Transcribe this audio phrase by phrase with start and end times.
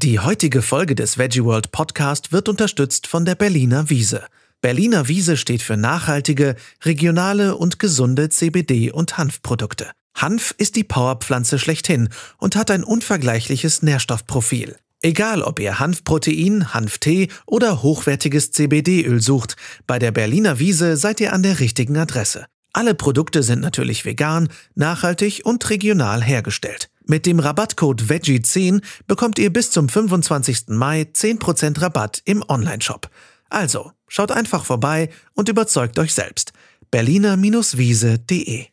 [0.00, 4.26] Die heutige Folge des Veggie World Podcast wird unterstützt von der Berliner Wiese.
[4.60, 9.90] Berliner Wiese steht für nachhaltige, regionale und gesunde CBD- und Hanfprodukte.
[10.14, 14.76] Hanf ist die Powerpflanze schlechthin und hat ein unvergleichliches Nährstoffprofil.
[15.02, 19.56] Egal, ob ihr Hanfprotein, Hanftee oder hochwertiges CBD-Öl sucht,
[19.88, 22.46] bei der Berliner Wiese seid ihr an der richtigen Adresse.
[22.72, 26.88] Alle Produkte sind natürlich vegan, nachhaltig und regional hergestellt.
[27.10, 30.68] Mit dem Rabattcode VEGGIE10 bekommt ihr bis zum 25.
[30.68, 33.08] Mai 10% Rabatt im Onlineshop.
[33.48, 36.52] Also, schaut einfach vorbei und überzeugt euch selbst.
[36.90, 38.66] Berliner-Wiese.de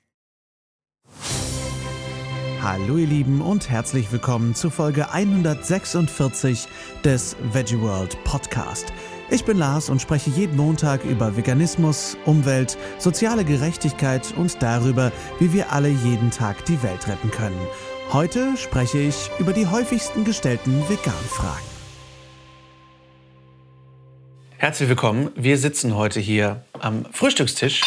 [2.61, 6.67] Hallo ihr Lieben und herzlich willkommen zu Folge 146
[7.05, 8.91] des Veggie World Podcast.
[9.29, 15.53] Ich bin Lars und spreche jeden Montag über Veganismus, Umwelt, soziale Gerechtigkeit und darüber, wie
[15.53, 17.59] wir alle jeden Tag die Welt retten können.
[18.11, 21.65] Heute spreche ich über die häufigsten gestellten Vegan-Fragen.
[24.57, 25.31] Herzlich willkommen.
[25.35, 27.81] Wir sitzen heute hier am Frühstückstisch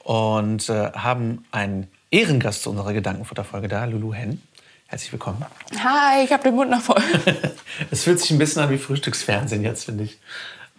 [0.00, 4.42] und äh, haben einen Ehrengast zu unserer Gedankenfutterfolge da, Lulu Hen.
[4.88, 5.44] Herzlich willkommen.
[5.78, 7.02] Hi, ich habe den Mund noch voll.
[7.90, 10.18] Es fühlt sich ein bisschen an wie Frühstücksfernsehen jetzt, finde ich.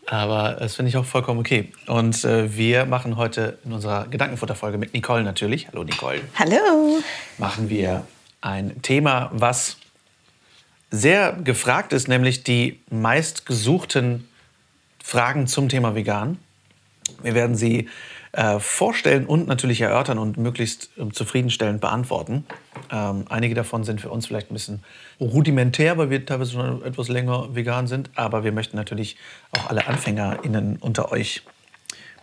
[0.07, 1.71] Aber das finde ich auch vollkommen okay.
[1.87, 6.21] Und äh, wir machen heute in unserer Gedankenfutterfolge mit Nicole natürlich, hallo Nicole.
[6.37, 6.99] Hallo.
[7.37, 8.05] Machen wir
[8.41, 9.77] ein Thema, was
[10.89, 14.27] sehr gefragt ist, nämlich die meistgesuchten
[15.01, 16.37] Fragen zum Thema Vegan.
[17.23, 17.89] Wir werden sie
[18.33, 22.45] äh, vorstellen und natürlich erörtern und möglichst äh, zufriedenstellend beantworten.
[22.91, 24.83] Ähm, einige davon sind für uns vielleicht ein bisschen
[25.19, 28.09] rudimentär, weil wir teilweise schon etwas länger vegan sind.
[28.15, 29.17] Aber wir möchten natürlich
[29.51, 31.43] auch alle AnfängerInnen unter euch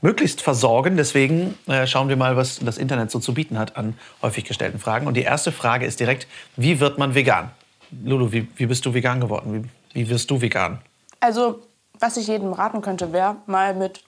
[0.01, 0.97] möglichst versorgen.
[0.97, 4.79] Deswegen äh, schauen wir mal, was das Internet so zu bieten hat an häufig gestellten
[4.79, 5.07] Fragen.
[5.07, 7.51] Und die erste Frage ist direkt, wie wird man vegan?
[8.05, 9.71] Lulu, wie, wie bist du vegan geworden?
[9.95, 10.81] Wie, wie wirst du vegan?
[11.21, 11.61] Also,
[11.99, 14.03] was ich jedem raten könnte, wäre mal mit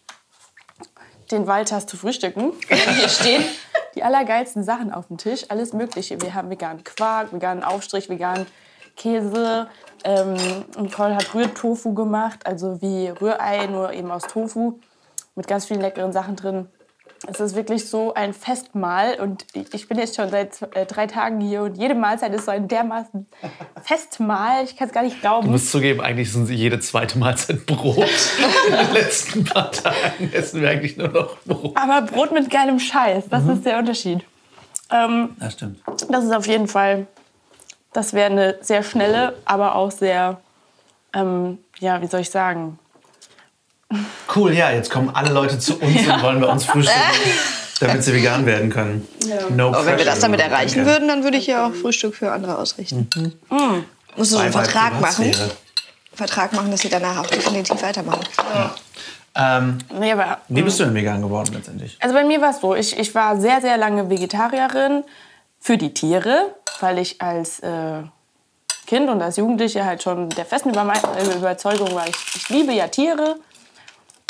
[1.30, 2.52] den Walters zu frühstücken.
[2.68, 3.44] Hier stehen
[3.94, 6.20] die allergeilsten Sachen auf dem Tisch, alles Mögliche.
[6.20, 8.46] Wir haben veganen Quark, veganen Aufstrich, veganen
[8.96, 9.68] Käse.
[10.04, 10.36] Ähm,
[10.78, 14.78] Nicole hat Rührtofu gemacht, also wie Rührei, nur eben aus Tofu
[15.34, 16.68] mit ganz vielen leckeren Sachen drin.
[17.26, 21.40] Es ist wirklich so ein Festmahl und ich bin jetzt schon seit äh, drei Tagen
[21.40, 23.26] hier und jede Mahlzeit ist so ein dermaßen
[23.82, 24.64] Festmahl.
[24.64, 25.46] Ich kann es gar nicht glauben.
[25.46, 28.08] Du musst zugeben, eigentlich sind jede zweite Mahlzeit Brot.
[28.68, 31.76] In den letzten paar Tagen essen wir eigentlich nur noch Brot.
[31.76, 33.50] Aber Brot mit geilem Scheiß, das mhm.
[33.50, 34.24] ist der Unterschied.
[34.90, 35.80] Ähm, das stimmt.
[36.08, 37.06] Das ist auf jeden Fall,
[37.92, 40.40] das wäre eine sehr schnelle, aber auch sehr,
[41.12, 42.78] ähm, ja, wie soll ich sagen,
[44.34, 46.14] Cool, ja, jetzt kommen alle Leute zu uns ja.
[46.14, 47.00] und wollen bei uns frühstücken,
[47.80, 49.08] damit sie vegan werden können.
[49.26, 49.50] Ja.
[49.50, 52.32] No Aber wenn wir das damit erreichen würden, dann würde ich ja auch Frühstück für
[52.32, 53.08] andere ausrichten.
[53.14, 53.32] Mhm.
[53.50, 53.84] Mhm.
[54.16, 55.32] Musst du so einen Vertrag machen?
[56.12, 58.24] Vertrag machen, dass sie danach auch definitiv weitermachen.
[58.54, 58.74] Ja.
[59.36, 61.96] Ähm, nee, aber, wie bist du denn vegan geworden letztendlich?
[62.00, 65.04] Also bei mir war es so, ich, ich war sehr, sehr lange Vegetarierin
[65.60, 68.02] für die Tiere, weil ich als äh,
[68.86, 73.36] Kind und als Jugendliche halt schon der festen Überzeugung war, ich, ich liebe ja Tiere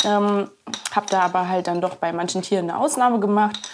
[0.05, 0.49] ähm,
[0.91, 3.69] habe da aber halt dann doch bei manchen Tieren eine Ausnahme gemacht.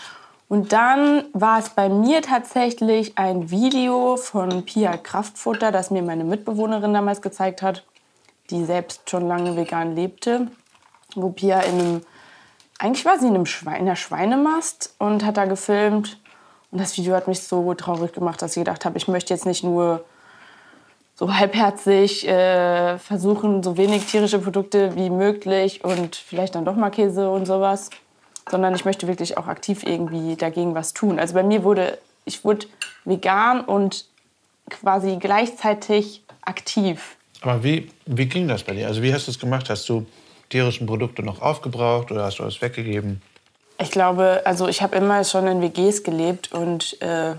[0.50, 6.24] Und dann war es bei mir tatsächlich ein Video von Pia Kraftfutter, das mir meine
[6.24, 7.84] Mitbewohnerin damals gezeigt hat,
[8.50, 10.48] die selbst schon lange vegan lebte,
[11.16, 12.02] wo Pia in einem,
[12.80, 16.18] eigentlich war sie in, einem Schwein, in einer Schweinemast und hat da gefilmt.
[16.72, 19.46] Und das Video hat mich so traurig gemacht, dass ich gedacht habe, ich möchte jetzt
[19.46, 20.06] nicht nur
[21.18, 26.92] so halbherzig äh, versuchen, so wenig tierische Produkte wie möglich und vielleicht dann doch mal
[26.92, 27.90] Käse und sowas,
[28.50, 31.18] sondern ich möchte wirklich auch aktiv irgendwie dagegen was tun.
[31.18, 32.68] Also bei mir wurde, ich wurde
[33.04, 34.06] vegan und
[34.70, 37.16] quasi gleichzeitig aktiv.
[37.42, 38.88] Aber wie, wie ging das bei dir?
[38.88, 39.72] Also wie hast du es gemacht?
[39.72, 40.06] Hast du
[40.50, 43.24] tierischen Produkte noch aufgebraucht oder hast du alles weggegeben?
[43.80, 47.36] Ich glaube, also ich habe immer schon in WGs gelebt und äh,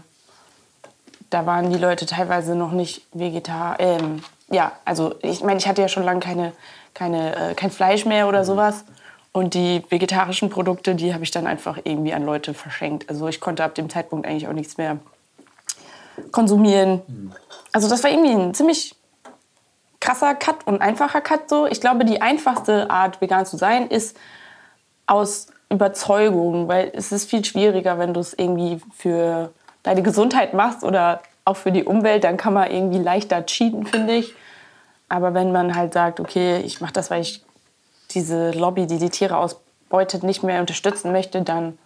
[1.30, 3.78] da waren die Leute teilweise noch nicht vegetar.
[3.78, 6.52] Ähm, ja, also ich meine, ich hatte ja schon lange keine,
[6.94, 8.84] keine, äh, kein Fleisch mehr oder sowas.
[9.32, 13.08] Und die vegetarischen Produkte, die habe ich dann einfach irgendwie an Leute verschenkt.
[13.08, 14.98] Also ich konnte ab dem Zeitpunkt eigentlich auch nichts mehr
[16.32, 17.34] konsumieren.
[17.72, 18.94] Also das war irgendwie ein ziemlich
[20.00, 21.66] krasser Cut und einfacher Cut so.
[21.66, 24.16] Ich glaube, die einfachste Art, vegan zu sein, ist
[25.06, 29.52] aus Überzeugung, weil es ist viel schwieriger, wenn du es irgendwie für
[29.82, 34.14] deine Gesundheit machst oder auch für die Umwelt, dann kann man irgendwie leichter cheaten, finde
[34.14, 34.34] ich.
[35.08, 37.42] Aber wenn man halt sagt, okay, ich mache das, weil ich
[38.10, 41.78] diese Lobby, die die Tiere ausbeutet, nicht mehr unterstützen möchte, dann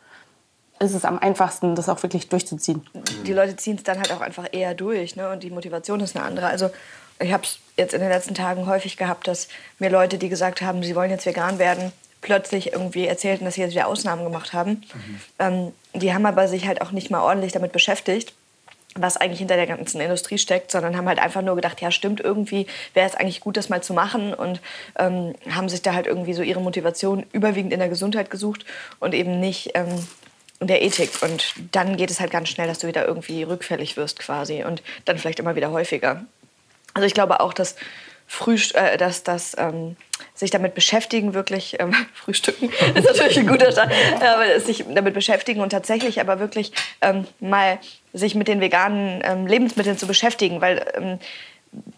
[0.80, 2.84] ist es am einfachsten, das auch wirklich durchzuziehen.
[3.24, 5.30] Die Leute ziehen es dann halt auch einfach eher durch ne?
[5.30, 6.46] und die Motivation ist eine andere.
[6.46, 6.70] Also
[7.20, 9.46] Ich habe es jetzt in den letzten Tagen häufig gehabt, dass
[9.78, 13.60] mir Leute, die gesagt haben, sie wollen jetzt vegan werden, plötzlich irgendwie erzählten, dass sie
[13.60, 14.70] jetzt wieder Ausnahmen gemacht haben.
[14.70, 15.20] Mhm.
[15.38, 18.34] Ähm, die haben aber sich halt auch nicht mal ordentlich damit beschäftigt
[18.94, 22.20] was eigentlich hinter der ganzen Industrie steckt, sondern haben halt einfach nur gedacht, ja stimmt,
[22.20, 24.60] irgendwie wäre es eigentlich gut, das mal zu machen und
[24.98, 28.64] ähm, haben sich da halt irgendwie so ihre Motivation überwiegend in der Gesundheit gesucht
[29.00, 30.06] und eben nicht ähm,
[30.60, 31.10] in der Ethik.
[31.22, 34.82] Und dann geht es halt ganz schnell, dass du wieder irgendwie rückfällig wirst quasi und
[35.04, 36.24] dann vielleicht immer wieder häufiger.
[36.94, 37.76] Also ich glaube auch, dass
[38.26, 39.96] Früh, äh, dass das ähm,
[40.34, 43.92] sich damit beschäftigen, wirklich ähm, frühstücken, ist natürlich ein guter Start,
[44.22, 46.72] aber sich damit beschäftigen und tatsächlich aber wirklich
[47.02, 47.78] ähm, mal
[48.12, 51.18] sich mit den veganen ähm, Lebensmitteln zu beschäftigen, weil ähm,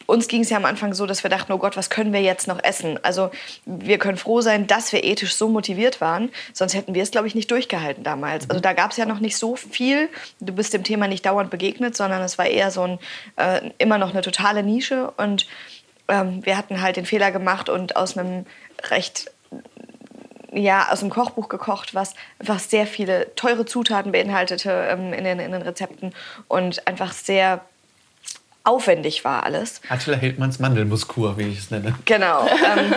[0.06, 2.22] uns ging es ja am Anfang so, dass wir dachten, oh Gott, was können wir
[2.22, 3.00] jetzt noch essen?
[3.02, 3.30] Also
[3.64, 7.26] wir können froh sein, dass wir ethisch so motiviert waren, sonst hätten wir es, glaube
[7.26, 8.48] ich, nicht durchgehalten damals.
[8.48, 10.08] Also da gab es ja noch nicht so viel.
[10.40, 12.98] Du bist dem Thema nicht dauernd begegnet, sondern es war eher so ein,
[13.36, 15.46] äh, immer noch eine totale Nische und
[16.06, 18.46] ähm, wir hatten halt den Fehler gemacht und aus einem
[18.90, 19.30] recht
[20.54, 25.40] ja, aus dem Kochbuch gekocht, was, was sehr viele teure Zutaten beinhaltete ähm, in, den,
[25.40, 26.12] in den Rezepten
[26.48, 27.60] und einfach sehr
[28.64, 29.80] aufwendig war alles.
[29.88, 31.94] Attila Hildmanns Mandelmuskur, wie ich es nenne.
[32.04, 32.46] Genau.
[32.64, 32.94] Ähm,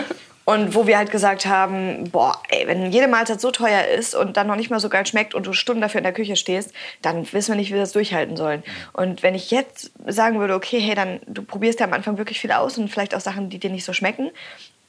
[0.48, 4.38] und wo wir halt gesagt haben, boah, ey, wenn jede Mahlzeit so teuer ist und
[4.38, 6.72] dann noch nicht mal so geil schmeckt und du Stunden dafür in der Küche stehst,
[7.02, 8.62] dann wissen wir nicht, wie wir das durchhalten sollen.
[8.94, 12.40] Und wenn ich jetzt sagen würde, okay, hey, dann du probierst ja am Anfang wirklich
[12.40, 14.30] viel aus und vielleicht auch Sachen, die dir nicht so schmecken,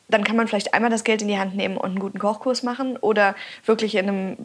[0.09, 2.63] dann kann man vielleicht einmal das Geld in die Hand nehmen und einen guten Kochkurs
[2.63, 3.35] machen oder
[3.65, 4.37] wirklich in einem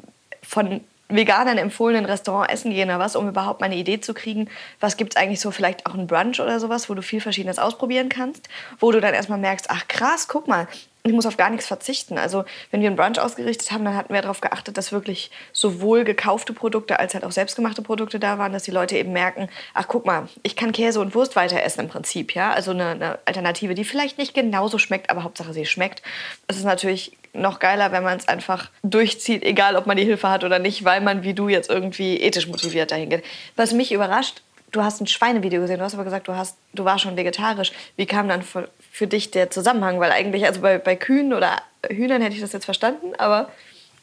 [0.42, 4.48] von Veganern empfohlenen Restaurant essen gehen oder was, um überhaupt mal eine Idee zu kriegen,
[4.80, 7.58] was gibt es eigentlich so, vielleicht auch ein Brunch oder sowas, wo du viel Verschiedenes
[7.58, 8.48] ausprobieren kannst,
[8.80, 10.66] wo du dann erstmal merkst, ach krass, guck mal,
[11.06, 12.16] ich muss auf gar nichts verzichten.
[12.16, 16.04] Also wenn wir einen Brunch ausgerichtet haben, dann hatten wir darauf geachtet, dass wirklich sowohl
[16.04, 19.86] gekaufte Produkte als halt auch selbstgemachte Produkte da waren, dass die Leute eben merken, ach
[19.86, 22.52] guck mal, ich kann Käse und Wurst weiter essen im Prinzip, ja.
[22.52, 26.02] Also eine, eine Alternative, die vielleicht nicht genauso schmeckt, aber Hauptsache sie schmeckt.
[26.46, 30.28] Es ist natürlich noch geiler, wenn man es einfach durchzieht, egal ob man die Hilfe
[30.28, 33.24] hat oder nicht, weil man wie du jetzt irgendwie ethisch motiviert dahin geht.
[33.56, 34.42] Was mich überrascht,
[34.72, 37.72] du hast ein Schweinevideo gesehen, du hast aber gesagt, du, hast, du warst schon vegetarisch.
[37.96, 40.00] Wie kam dann für, für dich der Zusammenhang?
[40.00, 43.48] Weil eigentlich, also bei, bei Kühen oder Hühnern hätte ich das jetzt verstanden, aber...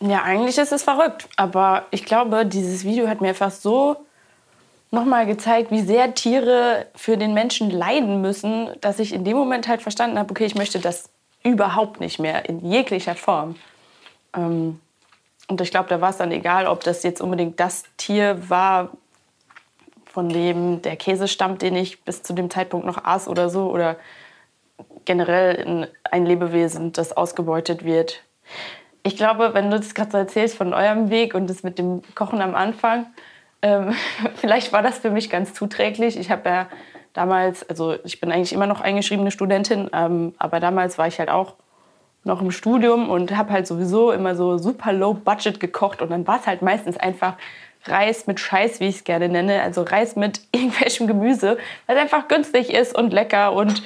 [0.03, 1.29] Ja, eigentlich ist es verrückt.
[1.35, 3.97] Aber ich glaube, dieses Video hat mir fast so
[4.89, 9.67] nochmal gezeigt, wie sehr Tiere für den Menschen leiden müssen, dass ich in dem Moment
[9.67, 11.09] halt verstanden habe, okay, ich möchte das
[11.43, 13.55] überhaupt nicht mehr in jeglicher Form.
[14.35, 14.79] Ähm,
[15.47, 18.91] und ich glaube, da war es dann egal, ob das jetzt unbedingt das Tier war,
[20.05, 23.69] von dem der Käse stammt, den ich bis zu dem Zeitpunkt noch aß oder so,
[23.69, 23.97] oder
[25.05, 28.23] generell ein Lebewesen, das ausgebeutet wird.
[29.03, 32.01] Ich glaube, wenn du das gerade so erzählst von eurem Weg und das mit dem
[32.13, 33.07] Kochen am Anfang,
[33.61, 33.93] ähm,
[34.35, 36.17] vielleicht war das für mich ganz zuträglich.
[36.17, 36.69] Ich habe ja
[37.13, 41.29] damals, also ich bin eigentlich immer noch eingeschriebene Studentin, ähm, aber damals war ich halt
[41.29, 41.55] auch
[42.23, 46.27] noch im Studium und habe halt sowieso immer so super low budget gekocht und dann
[46.27, 47.35] war es halt meistens einfach
[47.85, 49.61] Reis mit Scheiß, wie ich es gerne nenne.
[49.61, 53.53] Also Reis mit irgendwelchem Gemüse, weil es einfach günstig ist und lecker.
[53.53, 53.81] Und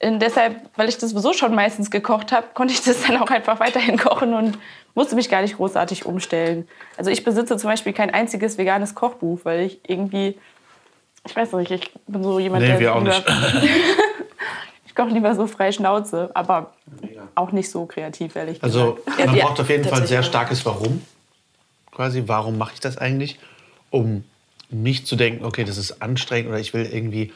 [0.00, 3.60] deshalb, weil ich das sowieso schon meistens gekocht habe, konnte ich das dann auch einfach
[3.60, 4.58] weiterhin kochen und
[4.94, 6.68] musste mich gar nicht großartig umstellen.
[6.96, 10.38] Also ich besitze zum Beispiel kein einziges veganes Kochbuch, weil ich irgendwie,
[11.26, 12.80] ich weiß nicht, ich bin so jemand, nee, der...
[12.80, 13.24] wir auch nicht.
[14.86, 16.72] ich koche lieber so frei Schnauze, aber
[17.34, 19.20] auch nicht so kreativ, ehrlich also, gesagt.
[19.20, 21.02] Also man braucht auf jeden Fall ein sehr starkes Warum
[21.94, 23.38] quasi, warum mache ich das eigentlich?
[23.90, 24.24] Um
[24.70, 27.32] nicht zu denken, okay, das ist anstrengend oder ich will irgendwie,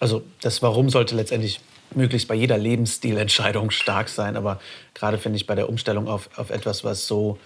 [0.00, 1.60] also das Warum sollte letztendlich
[1.94, 4.60] möglichst bei jeder Lebensstilentscheidung stark sein, aber
[4.94, 7.38] gerade finde ich bei der Umstellung auf, auf etwas, was so,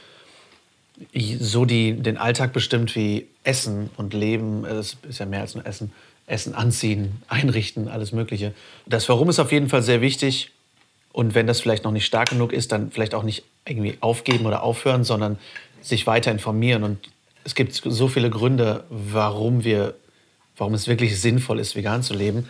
[1.39, 5.67] so die, den Alltag bestimmt wie Essen und Leben, das ist ja mehr als nur
[5.67, 5.93] Essen,
[6.27, 8.55] Essen anziehen, einrichten, alles Mögliche.
[8.87, 10.53] Das Warum ist auf jeden Fall sehr wichtig
[11.13, 14.47] und wenn das vielleicht noch nicht stark genug ist, dann vielleicht auch nicht irgendwie aufgeben
[14.47, 15.39] oder aufhören, sondern
[15.81, 16.83] sich weiter informieren.
[16.83, 16.99] Und
[17.45, 19.95] es gibt so viele Gründe, warum, wir,
[20.57, 22.49] warum es wirklich sinnvoll ist, vegan zu leben.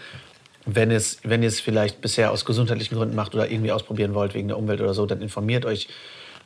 [0.65, 4.35] Wenn, es, wenn ihr es vielleicht bisher aus gesundheitlichen Gründen macht oder irgendwie ausprobieren wollt
[4.35, 5.87] wegen der Umwelt oder so, dann informiert euch,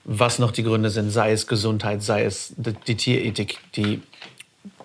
[0.05, 4.03] was noch die Gründe sind, sei es Gesundheit, sei es die Tierethik, die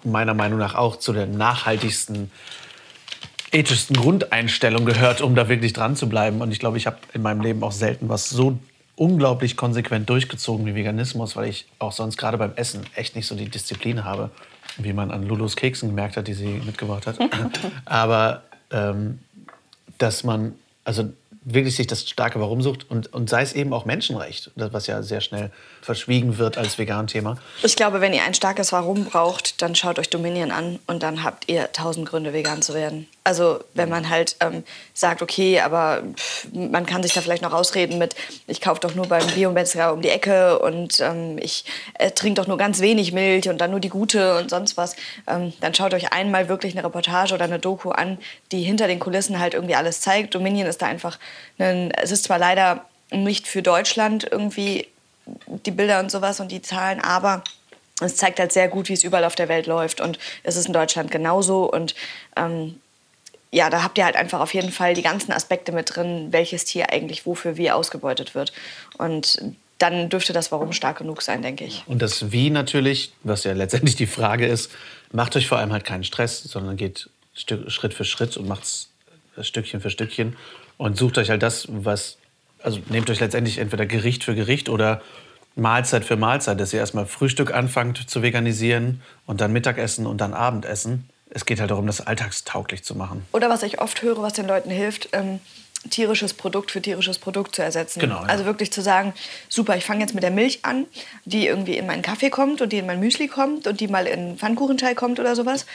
[0.04, 2.32] meiner Meinung nach auch zu der nachhaltigsten,
[3.52, 6.42] ethischsten Grundeinstellung gehört, um da wirklich dran zu bleiben.
[6.42, 8.60] Und ich glaube, ich habe in meinem Leben auch selten was so
[8.96, 13.36] unglaublich konsequent durchgezogen wie Veganismus, weil ich auch sonst gerade beim Essen echt nicht so
[13.36, 14.32] die Disziplin habe,
[14.78, 17.18] wie man an Lulus Keksen gemerkt hat, die sie mitgebracht hat.
[17.86, 19.20] Aber ähm,
[19.98, 21.10] dass man, also
[21.46, 25.04] wirklich sich das starke Warum sucht und, und sei es eben auch Menschenrecht, was ja
[25.04, 27.38] sehr schnell verschwiegen wird als Vegan-Thema.
[27.64, 31.24] Ich glaube, wenn ihr ein starkes Warum braucht, dann schaut euch Dominion an und dann
[31.24, 33.08] habt ihr tausend Gründe, vegan zu werden.
[33.24, 37.54] Also wenn man halt ähm, sagt, okay, aber pff, man kann sich da vielleicht noch
[37.54, 42.12] ausreden mit, ich kaufe doch nur beim Biometzger um die Ecke und ähm, ich äh,
[42.12, 44.96] trinke doch nur ganz wenig Milch und dann nur die gute und sonst was.
[45.28, 48.20] Ähm, dann schaut euch einmal wirklich eine Reportage oder eine Doku an,
[48.52, 50.36] die hinter den Kulissen halt irgendwie alles zeigt.
[50.36, 51.18] Dominion ist da einfach,
[51.58, 54.88] ein, es ist zwar leider nicht für Deutschland irgendwie
[55.66, 57.44] die Bilder und sowas und die Zahlen, aber
[58.02, 60.02] es zeigt halt sehr gut, wie es überall auf der Welt läuft.
[60.02, 61.72] Und es ist in Deutschland genauso.
[61.72, 61.96] Und
[62.36, 62.80] ähm,
[63.52, 66.66] ja, da habt ihr halt einfach auf jeden Fall die ganzen Aspekte mit drin, welches
[66.66, 68.52] Tier eigentlich wofür wie ausgebeutet wird.
[68.98, 71.84] Und dann dürfte das Warum stark genug sein, denke ich.
[71.88, 74.72] Und das Wie natürlich, was ja letztendlich die Frage ist,
[75.12, 78.90] macht euch vor allem halt keinen Stress, sondern geht Schritt für Schritt und macht es
[79.42, 80.36] Stückchen für Stückchen
[80.78, 82.18] und sucht euch halt das, was,
[82.62, 85.02] also nehmt euch letztendlich entweder Gericht für Gericht oder
[85.56, 90.34] Mahlzeit für Mahlzeit, dass ihr erstmal Frühstück anfangt zu veganisieren und dann Mittagessen und dann
[90.34, 93.26] Abendessen es geht halt darum, das alltagstauglich zu machen.
[93.34, 95.40] Oder was ich oft höre, was den Leuten hilft, ähm,
[95.90, 98.00] tierisches Produkt für tierisches Produkt zu ersetzen.
[98.00, 98.24] Genau, ja.
[98.24, 99.14] Also wirklich zu sagen,
[99.50, 100.86] super, ich fange jetzt mit der Milch an,
[101.26, 104.08] die irgendwie in meinen Kaffee kommt und die in mein Müsli kommt und die mal
[104.08, 105.66] in Pfannkuchenteig kommt oder sowas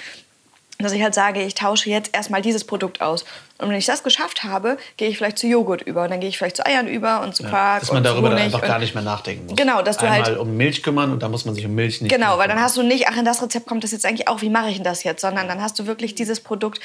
[0.82, 3.24] dass ich halt sage, ich tausche jetzt erstmal dieses Produkt aus.
[3.60, 6.28] Und wenn ich das geschafft habe, gehe ich vielleicht zu Joghurt über und dann gehe
[6.28, 8.78] ich vielleicht zu Eiern über und zu Quark ja, Dass man darüber dann einfach gar
[8.78, 9.56] nicht mehr nachdenken muss.
[9.56, 12.00] Genau, dass du Einmal halt um Milch kümmern und dann muss man sich um Milch
[12.00, 14.28] nicht Genau, weil dann hast du nicht, ach in das Rezept kommt das jetzt eigentlich
[14.28, 16.80] auch, wie mache ich denn das jetzt, sondern dann hast du wirklich dieses Produkt,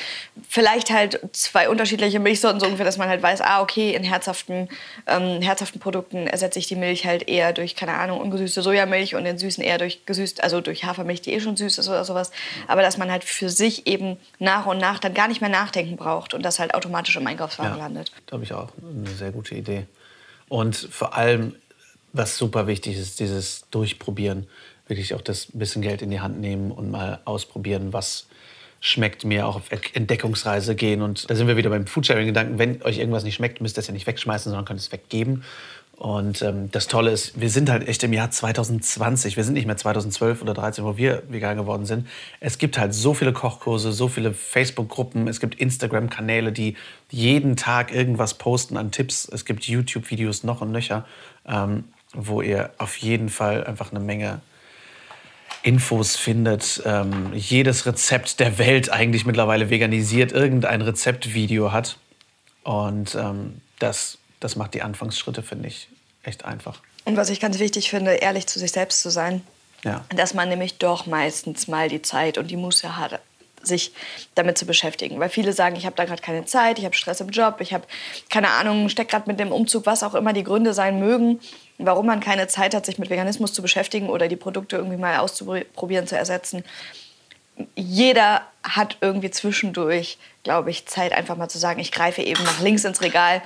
[0.49, 4.69] vielleicht halt zwei unterschiedliche Milchsorten so ungefähr, dass man halt weiß, ah okay, in herzhaften,
[5.07, 9.25] ähm, herzhaften Produkten ersetze ich die Milch halt eher durch keine Ahnung ungesüßte Sojamilch und
[9.25, 12.31] in süßen eher durch gesüßt, also durch Hafermilch, die eh schon süß ist oder sowas.
[12.67, 15.95] Aber dass man halt für sich eben nach und nach dann gar nicht mehr nachdenken
[15.95, 18.11] braucht und das halt automatisch im Einkaufswagen ja, landet.
[18.27, 18.69] Glaube ich auch.
[18.81, 19.85] Eine sehr gute Idee.
[20.47, 21.55] Und vor allem,
[22.13, 24.47] was super wichtig ist, dieses Durchprobieren.
[24.87, 28.27] Wirklich auch das bisschen Geld in die Hand nehmen und mal ausprobieren, was
[28.79, 31.01] schmeckt mir, auch auf Entdeckungsreise gehen.
[31.01, 32.59] Und da sind wir wieder beim Foodsharing-Gedanken.
[32.59, 35.43] Wenn euch irgendwas nicht schmeckt, müsst ihr es ja nicht wegschmeißen, sondern könnt es weggeben.
[35.97, 39.37] Und ähm, das Tolle ist, wir sind halt echt im Jahr 2020.
[39.37, 42.07] Wir sind nicht mehr 2012 oder 2013, wo wir vegan geworden sind.
[42.41, 46.75] Es gibt halt so viele Kochkurse, so viele Facebook-Gruppen, es gibt Instagram-Kanäle, die
[47.11, 49.29] jeden Tag irgendwas posten an Tipps.
[49.31, 51.05] Es gibt YouTube-Videos noch und nöcher,
[51.47, 54.41] ähm, wo ihr auf jeden Fall einfach eine Menge
[55.63, 56.83] Infos findet.
[56.85, 61.97] Ähm, jedes Rezept der Welt eigentlich mittlerweile veganisiert, irgendein Rezeptvideo hat.
[62.63, 65.89] Und ähm, das das macht die Anfangsschritte, finde ich,
[66.21, 66.79] echt einfach.
[67.03, 69.41] Und was ich ganz wichtig finde, ehrlich zu sich selbst zu sein.
[69.83, 70.05] Ja.
[70.15, 73.19] Dass man nämlich doch meistens mal die Zeit und die Muße hat,
[73.63, 73.91] sich
[74.35, 75.19] damit zu beschäftigen.
[75.19, 77.73] Weil viele sagen, ich habe da gerade keine Zeit, ich habe Stress im Job, ich
[77.73, 77.85] habe
[78.29, 81.39] keine Ahnung, stecke gerade mit dem Umzug, was auch immer die Gründe sein mögen,
[81.79, 85.17] warum man keine Zeit hat, sich mit Veganismus zu beschäftigen oder die Produkte irgendwie mal
[85.17, 86.63] auszuprobieren, zu ersetzen.
[87.75, 92.61] Jeder hat irgendwie zwischendurch, glaube ich, Zeit, einfach mal zu sagen, ich greife eben nach
[92.61, 93.41] links ins Regal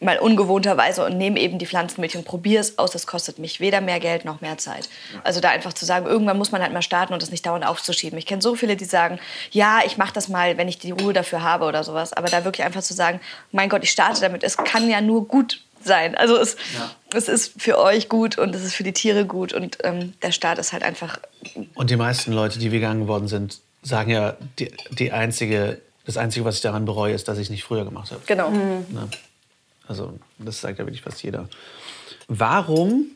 [0.00, 2.90] mal ungewohnterweise und nehme eben die Pflanzenmilch und probiere es aus.
[2.90, 4.88] Das kostet mich weder mehr Geld noch mehr Zeit.
[5.22, 7.66] Also da einfach zu sagen, irgendwann muss man halt mal starten und das nicht dauernd
[7.66, 8.18] aufzuschieben.
[8.18, 9.18] Ich kenne so viele, die sagen,
[9.50, 12.12] ja, ich mache das mal, wenn ich die Ruhe dafür habe oder sowas.
[12.12, 13.20] Aber da wirklich einfach zu sagen,
[13.52, 14.44] mein Gott, ich starte damit.
[14.44, 16.14] Es kann ja nur gut sein.
[16.14, 16.90] Also es, ja.
[17.14, 20.32] es ist für euch gut und es ist für die Tiere gut und ähm, der
[20.32, 21.18] Start ist halt einfach.
[21.74, 26.44] Und die meisten Leute, die vegan geworden sind, sagen ja, die, die einzige, das Einzige,
[26.44, 28.22] was ich daran bereue, ist, dass ich es nicht früher gemacht habe.
[28.26, 28.50] Genau.
[28.50, 28.86] Mhm.
[29.88, 31.48] Also das sagt ja wirklich fast jeder.
[32.28, 33.06] Warum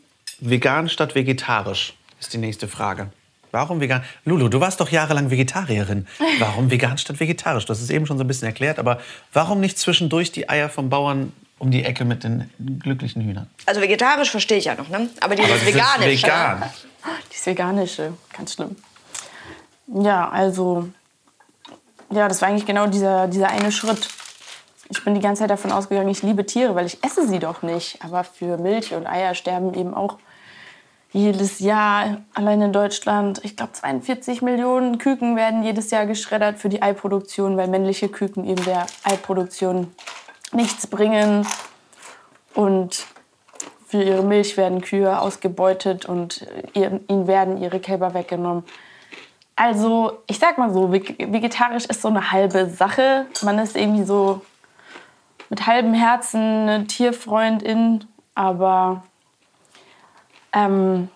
[0.40, 1.94] vegan statt vegetarisch?
[2.20, 3.10] Ist die nächste Frage.
[3.50, 4.02] Warum vegan?
[4.24, 6.06] Lulu, du warst doch jahrelang Vegetarierin.
[6.38, 7.64] Warum vegan statt vegetarisch?
[7.64, 9.00] Du hast es eben schon so ein bisschen erklärt, aber
[9.32, 13.48] warum nicht zwischendurch die Eier vom Bauern um die Ecke mit den glücklichen Hühnern?
[13.66, 15.08] Also vegetarisch verstehe ich ja noch, ne?
[15.20, 16.26] Aber dieses aber veganische.
[16.26, 16.62] Vegan.
[17.32, 18.76] Dieses veganische, ganz schlimm.
[19.86, 20.88] Ja, also
[22.10, 24.08] ja, das war eigentlich genau dieser, dieser eine Schritt.
[24.90, 27.62] Ich bin die ganze Zeit davon ausgegangen, ich liebe Tiere, weil ich esse sie doch
[27.62, 28.02] nicht.
[28.02, 30.18] Aber für Milch und Eier sterben eben auch
[31.12, 36.68] jedes Jahr allein in Deutschland, ich glaube 42 Millionen Küken werden jedes Jahr geschreddert für
[36.68, 39.92] die Eiproduktion, weil männliche Küken eben der Eiproduktion
[40.52, 41.46] nichts bringen.
[42.54, 43.06] Und
[43.86, 48.64] für ihre Milch werden Kühe ausgebeutet und ihnen werden ihre Kälber weggenommen.
[49.56, 53.26] Also, ich sag mal so, vegetarisch ist so eine halbe Sache.
[53.42, 54.42] Man ist irgendwie so
[55.48, 59.02] mit halbem Herzen eine Tierfreundin, aber
[60.52, 61.08] ähm,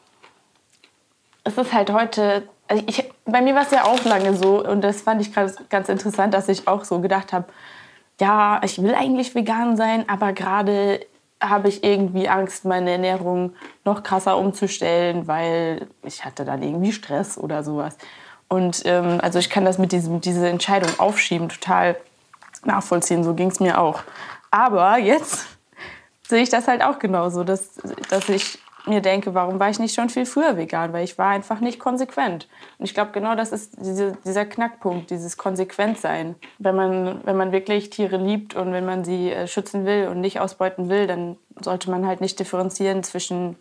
[1.45, 4.83] es ist halt heute, also ich, bei mir war es ja auch lange so und
[4.83, 7.47] das fand ich ganz interessant, dass ich auch so gedacht habe,
[8.21, 11.01] ja, ich will eigentlich vegan sein, aber gerade
[11.41, 17.37] habe ich irgendwie Angst, meine Ernährung noch krasser umzustellen, weil ich hatte dann irgendwie Stress
[17.37, 17.99] oder sowas.
[18.49, 21.97] Und ähm, also ich kann das mit diesem, diese Entscheidung aufschieben total
[22.65, 23.25] nachvollziehen.
[23.25, 24.03] So ging es mir auch.
[24.51, 25.47] Aber jetzt
[26.29, 27.75] sehe ich das halt auch genauso, dass,
[28.09, 30.93] dass ich mir denke, warum war ich nicht schon viel früher vegan?
[30.93, 32.49] Weil ich war einfach nicht konsequent.
[32.79, 36.35] Und ich glaube, genau das ist diese, dieser Knackpunkt, dieses Konsequentsein.
[36.59, 40.21] Wenn man, wenn man wirklich Tiere liebt und wenn man sie äh, schützen will und
[40.21, 43.57] nicht ausbeuten will, dann sollte man halt nicht differenzieren zwischen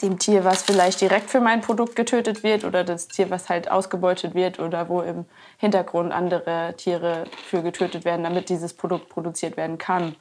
[0.00, 3.70] dem Tier, was vielleicht direkt für mein Produkt getötet wird oder das Tier, was halt
[3.70, 5.24] ausgebeutet wird oder wo im
[5.58, 10.14] Hintergrund andere Tiere für getötet werden, damit dieses Produkt produziert werden kann.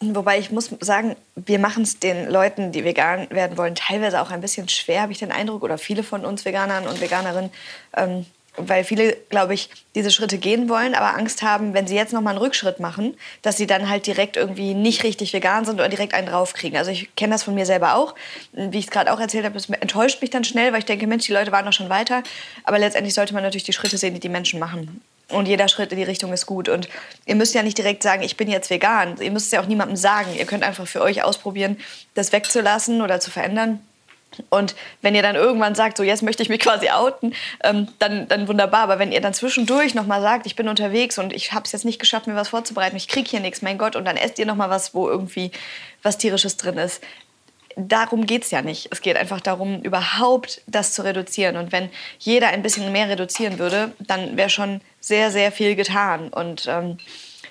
[0.00, 4.30] Wobei ich muss sagen, wir machen es den Leuten, die vegan werden wollen, teilweise auch
[4.30, 7.50] ein bisschen schwer, habe ich den Eindruck, oder viele von uns Veganern und Veganerinnen,
[7.96, 12.12] ähm, weil viele, glaube ich, diese Schritte gehen wollen, aber Angst haben, wenn sie jetzt
[12.12, 15.74] noch mal einen Rückschritt machen, dass sie dann halt direkt irgendwie nicht richtig vegan sind
[15.74, 16.78] oder direkt einen draufkriegen.
[16.78, 18.14] Also ich kenne das von mir selber auch.
[18.52, 21.06] Wie ich es gerade auch erzählt habe, es enttäuscht mich dann schnell, weil ich denke,
[21.06, 22.22] Mensch, die Leute waren doch schon weiter.
[22.64, 25.00] Aber letztendlich sollte man natürlich die Schritte sehen, die die Menschen machen.
[25.30, 26.68] Und jeder Schritt in die Richtung ist gut.
[26.68, 26.88] Und
[27.26, 29.16] ihr müsst ja nicht direkt sagen, ich bin jetzt vegan.
[29.20, 30.34] Ihr müsst es ja auch niemandem sagen.
[30.36, 31.78] Ihr könnt einfach für euch ausprobieren,
[32.14, 33.80] das wegzulassen oder zu verändern.
[34.50, 38.28] Und wenn ihr dann irgendwann sagt, so jetzt möchte ich mich quasi outen, ähm, dann,
[38.28, 38.80] dann wunderbar.
[38.80, 41.84] Aber wenn ihr dann zwischendurch nochmal sagt, ich bin unterwegs und ich habe es jetzt
[41.84, 44.46] nicht geschafft, mir was vorzubereiten, ich kriege hier nichts, mein Gott, und dann esst ihr
[44.46, 45.50] nochmal was, wo irgendwie
[46.02, 47.02] was Tierisches drin ist.
[47.76, 48.88] Darum geht es ja nicht.
[48.92, 51.56] Es geht einfach darum, überhaupt das zu reduzieren.
[51.56, 56.28] Und wenn jeder ein bisschen mehr reduzieren würde, dann wäre schon sehr, sehr viel getan.
[56.28, 56.98] Und ähm,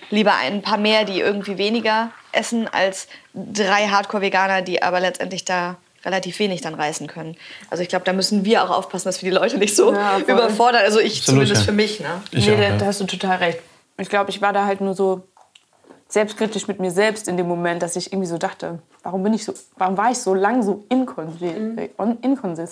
[0.10, 5.78] lieber ein paar mehr, die irgendwie weniger essen, als drei Hardcore-Veganer, die aber letztendlich da
[6.06, 7.36] relativ wenig dann reißen können.
[7.70, 10.20] Also ich glaube, da müssen wir auch aufpassen, dass wir die Leute nicht so ja,
[10.20, 10.82] überfordern.
[10.84, 11.66] Also ich Absolut, zumindest ja.
[11.66, 12.00] für mich.
[12.00, 12.22] Ne?
[12.32, 12.78] Ich nee, auch, ja.
[12.78, 13.60] da hast du total recht.
[13.98, 15.24] Ich glaube, ich war da halt nur so
[16.14, 19.44] selbstkritisch mit mir selbst in dem Moment, dass ich irgendwie so dachte, warum bin ich
[19.46, 21.98] so, warum war ich so lang so inkonsequent?
[21.98, 22.68] Mhm.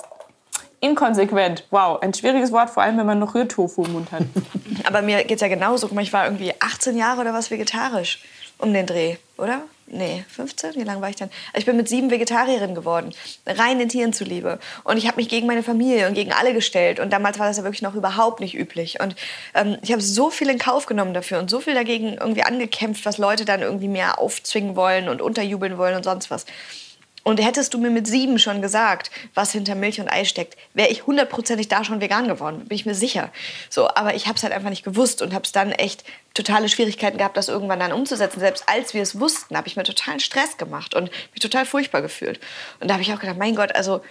[0.83, 4.23] Inkonsequent, wow, ein schwieriges Wort, vor allem wenn man noch Rührtofu im Mund hat.
[4.83, 5.87] Aber mir geht es ja genauso.
[5.87, 8.23] Guck mal, ich war irgendwie 18 Jahre oder was vegetarisch
[8.57, 9.61] um den Dreh, oder?
[9.91, 10.75] Nee, 15?
[10.75, 11.29] Wie lange war ich dann?
[11.53, 13.13] Ich bin mit sieben Vegetarierin geworden,
[13.45, 14.59] rein den Tieren zuliebe.
[14.83, 16.99] Und ich habe mich gegen meine Familie und gegen alle gestellt.
[16.99, 18.99] Und damals war das ja wirklich noch überhaupt nicht üblich.
[19.01, 19.15] Und
[19.53, 23.05] ähm, ich habe so viel in Kauf genommen dafür und so viel dagegen irgendwie angekämpft,
[23.05, 26.45] was Leute dann irgendwie mehr aufzwingen wollen und unterjubeln wollen und sonst was.
[27.23, 30.89] Und hättest du mir mit sieben schon gesagt, was hinter Milch und Ei steckt, wäre
[30.89, 33.29] ich hundertprozentig da schon vegan geworden, bin ich mir sicher.
[33.69, 36.03] So, aber ich habe es halt einfach nicht gewusst und habe es dann echt
[36.33, 38.39] totale Schwierigkeiten gehabt, das irgendwann dann umzusetzen.
[38.39, 42.01] Selbst als wir es wussten, habe ich mir totalen Stress gemacht und mich total furchtbar
[42.01, 42.39] gefühlt.
[42.79, 44.01] Und da habe ich auch gedacht, mein Gott, also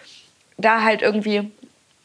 [0.57, 1.51] da halt irgendwie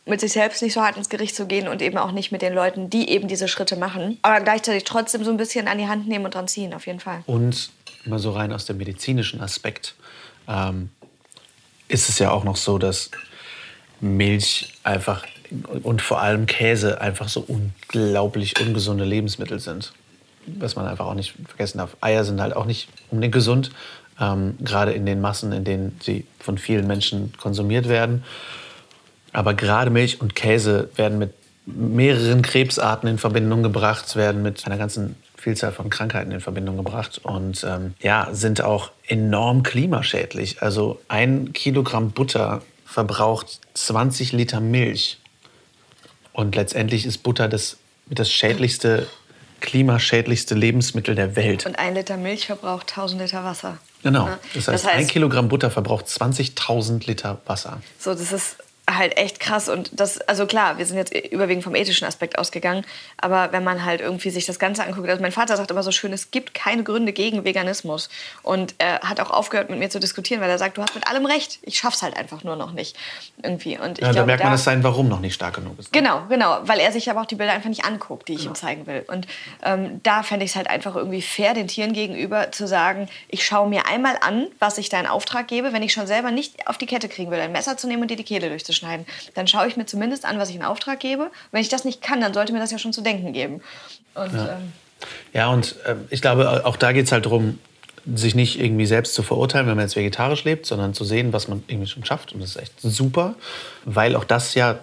[0.06, 2.42] mit sich selbst nicht so hart ins Gericht zu gehen und eben auch nicht mit
[2.42, 5.88] den Leuten, die eben diese Schritte machen, aber gleichzeitig trotzdem so ein bisschen an die
[5.88, 7.24] Hand nehmen und dran ziehen, auf jeden Fall.
[7.26, 7.72] Und
[8.06, 9.96] mal so rein aus dem medizinischen Aspekt
[10.48, 10.90] ähm,
[11.88, 13.12] ist es ja auch noch so, dass
[14.02, 15.26] Milch einfach
[15.84, 19.94] und vor allem Käse einfach so unglaublich ungesunde Lebensmittel sind.
[20.48, 21.98] Was man einfach auch nicht vergessen darf.
[22.02, 23.72] Eier sind halt auch nicht unbedingt gesund,
[24.20, 28.24] ähm, gerade in den Massen, in denen sie von vielen Menschen konsumiert werden.
[29.34, 31.34] Aber gerade Milch und Käse werden mit
[31.66, 35.16] mehreren Krebsarten in Verbindung gebracht, werden mit einer ganzen
[35.46, 40.64] Vielzahl von Krankheiten in Verbindung gebracht und ähm, ja, sind auch enorm klimaschädlich.
[40.64, 45.20] Also ein Kilogramm Butter verbraucht 20 Liter Milch.
[46.34, 47.78] Und letztendlich ist Butter das,
[48.08, 49.08] das schädlichste,
[49.62, 51.68] klimaschädlichste Lebensmittel der Welt.
[51.68, 53.78] Und ein Liter Milch verbraucht 1000 Liter Wasser.
[54.02, 54.26] Genau.
[54.26, 57.84] Das heißt, das heißt ein Kilogramm Butter verbraucht 20.000 Liter Wasser.
[58.00, 58.58] So, das ist
[58.90, 62.86] halt echt krass und das, also klar, wir sind jetzt überwiegend vom ethischen Aspekt ausgegangen,
[63.18, 65.92] aber wenn man halt irgendwie sich das Ganze anguckt, also mein Vater sagt immer so
[65.92, 68.10] schön, es gibt keine Gründe gegen Veganismus
[68.44, 71.08] und er hat auch aufgehört mit mir zu diskutieren, weil er sagt, du hast mit
[71.08, 72.96] allem recht, ich schaff's halt einfach nur noch nicht
[73.42, 75.92] irgendwie und ja, glaub, da merkt man, dass sein Warum noch nicht stark genug ist.
[75.92, 78.52] Genau, genau, weil er sich aber auch die Bilder einfach nicht anguckt, die ich genau.
[78.52, 79.26] ihm zeigen will und
[79.64, 83.44] ähm, da fände ich es halt einfach irgendwie fair den Tieren gegenüber zu sagen, ich
[83.44, 86.68] schaue mir einmal an, was ich da in Auftrag gebe, wenn ich schon selber nicht
[86.68, 89.06] auf die Kette kriegen will, ein Messer zu nehmen und dir die Kehle durchzuschneiden schneiden,
[89.34, 91.32] dann schaue ich mir zumindest an, was ich in Auftrag gebe.
[91.52, 93.62] wenn ich das nicht kann, dann sollte mir das ja schon zu denken geben.
[94.14, 94.58] Und, ja.
[94.58, 94.74] Ähm,
[95.34, 97.60] ja, und äh, ich glaube, auch da geht es halt darum,
[98.14, 101.48] sich nicht irgendwie selbst zu verurteilen, wenn man jetzt vegetarisch lebt, sondern zu sehen, was
[101.48, 102.34] man irgendwie schon schafft.
[102.34, 103.36] Und das ist echt super,
[103.84, 104.80] weil auch das ja,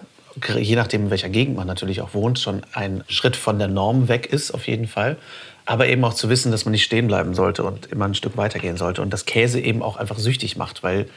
[0.57, 4.07] je nachdem, in welcher Gegend man natürlich auch wohnt, schon ein Schritt von der Norm
[4.09, 5.17] weg ist, auf jeden Fall.
[5.65, 8.35] Aber eben auch zu wissen, dass man nicht stehen bleiben sollte und immer ein Stück
[8.35, 9.01] weitergehen sollte.
[9.01, 11.07] Und dass Käse eben auch einfach süchtig macht, weil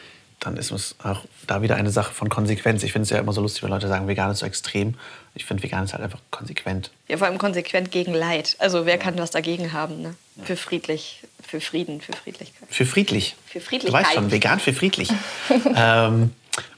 [0.47, 2.85] dann ist es auch da wieder eine Sache von Konsequenz.
[2.85, 4.95] Ich finde es ja immer so lustig, wenn Leute sagen, vegan ist so extrem.
[5.35, 6.93] Ich finde, vegan ist halt einfach konsequent.
[7.09, 8.55] Ja, vor allem konsequent gegen Leid.
[8.61, 10.03] Also wer kann was dagegen haben?
[10.03, 10.15] Ne?
[10.45, 12.69] Für friedlich, für Frieden, für Friedlichkeit.
[12.71, 13.35] Für friedlich.
[13.47, 14.05] Für Du Friedlichkeit.
[14.05, 15.11] weißt schon, vegan für friedlich.
[15.75, 16.31] ähm,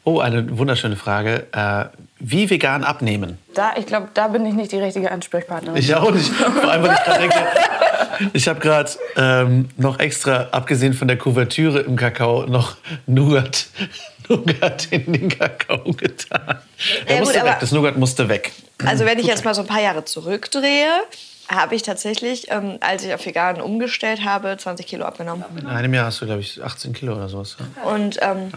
[0.03, 1.47] oh, eine wunderschöne Frage.
[1.53, 1.85] Äh,
[2.21, 3.39] wie vegan abnehmen?
[3.55, 5.79] Da, ich glaube, da bin ich nicht die richtige Ansprechpartnerin.
[5.81, 6.29] Ich auch nicht.
[6.33, 7.39] Vor allem, weil ich gerade denke,
[8.33, 12.77] ich habe gerade ähm, noch extra, abgesehen von der Kuvertüre im Kakao, noch
[13.07, 13.67] Nougat,
[14.29, 16.59] Nougat in den Kakao getan.
[17.09, 17.57] Der Ja, gut, musste aber- weg.
[17.61, 18.53] Das Nougat musste weg.
[18.85, 20.89] Also wenn ich jetzt mal so ein paar Jahre zurückdrehe,
[21.49, 25.45] habe ich tatsächlich, ähm, als ich auf vegan umgestellt habe, 20 Kilo abgenommen.
[25.59, 27.57] In einem Jahr hast du, glaube ich, 18 Kilo oder sowas.
[27.59, 27.91] Ja.
[27.91, 28.53] Und ähm,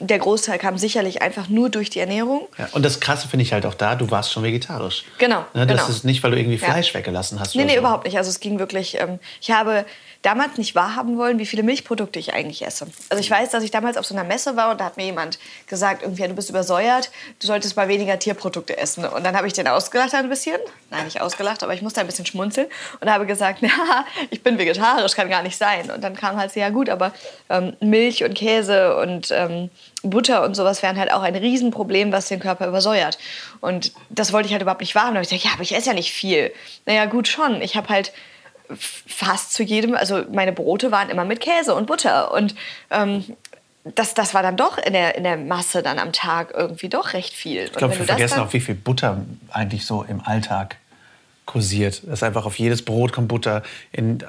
[0.00, 2.48] der Großteil kam sicherlich einfach nur durch die Ernährung.
[2.56, 5.04] Ja, und das Krasse finde ich halt auch da, du warst schon vegetarisch.
[5.18, 5.88] Genau, Ne, das genau.
[5.88, 6.66] ist nicht, weil du irgendwie Ja.
[6.72, 7.54] Fleisch weggelassen hast.
[7.56, 7.78] Nee, nee, so.
[7.80, 8.16] überhaupt nicht.
[8.16, 9.84] Also es ging wirklich, ähm, ich habe
[10.22, 12.88] damals nicht wahrhaben wollen, wie viele Milchprodukte ich eigentlich esse.
[13.08, 15.04] Also ich weiß, dass ich damals auf so einer Messe war und da hat mir
[15.04, 19.04] jemand gesagt, irgendwie, du bist übersäuert, du solltest mal weniger Tierprodukte essen.
[19.04, 20.58] Und dann habe ich den ausgelacht ein bisschen.
[20.90, 22.66] Nein, nicht ausgelacht, aber ich musste ein bisschen schmunzeln
[23.00, 25.90] und habe gesagt, ja, ich bin vegetarisch, kann gar nicht sein.
[25.90, 27.12] Und dann kam halt ja gut, aber
[27.48, 29.70] ähm, Milch und Käse und ähm,
[30.02, 33.18] Butter und sowas wären halt auch ein Riesenproblem, was den Körper übersäuert.
[33.60, 35.14] Und das wollte ich halt überhaupt nicht wahrhaben.
[35.14, 36.52] Da habe ich gesagt, ja, aber ich esse ja nicht viel.
[36.86, 37.62] Naja, gut schon.
[37.62, 38.12] Ich habe halt
[38.76, 42.32] fast zu jedem, also meine Brote waren immer mit Käse und Butter.
[42.32, 42.54] Und
[42.90, 43.24] ähm,
[43.94, 47.12] das, das war dann doch in der, in der Masse dann am Tag irgendwie doch
[47.12, 47.64] recht viel.
[47.64, 50.76] Ich glaube, wir vergessen auch, wie viel Butter eigentlich so im Alltag
[51.48, 52.02] kursiert.
[52.04, 53.62] Das ist einfach auf jedes Brot kommt Butter.
[53.90, 54.20] In,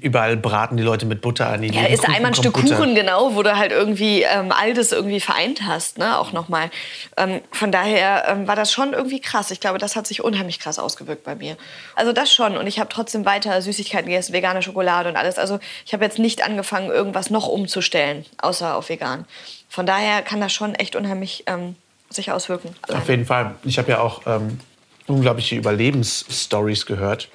[0.00, 1.64] überall braten die Leute mit Butter an.
[1.64, 2.76] Ja, ist da einmal ein Stück Butter.
[2.76, 6.70] Kuchen, genau, wo du halt irgendwie ähm, all das irgendwie vereint hast, ne, auch nochmal.
[7.16, 9.50] Ähm, von daher ähm, war das schon irgendwie krass.
[9.50, 11.56] Ich glaube, das hat sich unheimlich krass ausgewirkt bei mir.
[11.96, 12.56] Also das schon.
[12.56, 15.36] Und ich habe trotzdem weiter Süßigkeiten gegessen, vegane Schokolade und alles.
[15.36, 19.24] Also ich habe jetzt nicht angefangen, irgendwas noch umzustellen, außer auf vegan.
[19.68, 21.74] Von daher kann das schon echt unheimlich ähm,
[22.08, 22.76] sich auswirken.
[22.88, 23.56] Auf jeden Fall.
[23.64, 24.60] Ich habe ja auch ähm,
[25.08, 27.28] unglaubliche Überlebensstories gehört,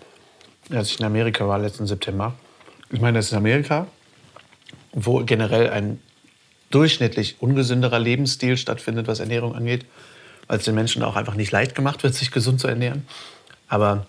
[0.69, 2.33] als ich in Amerika war letzten September.
[2.91, 3.87] Ich meine, das ist Amerika,
[4.93, 5.99] wo generell ein
[6.69, 9.85] durchschnittlich ungesünderer Lebensstil stattfindet, was Ernährung angeht,
[10.47, 13.05] weil es den Menschen auch einfach nicht leicht gemacht wird, sich gesund zu ernähren.
[13.67, 14.05] Aber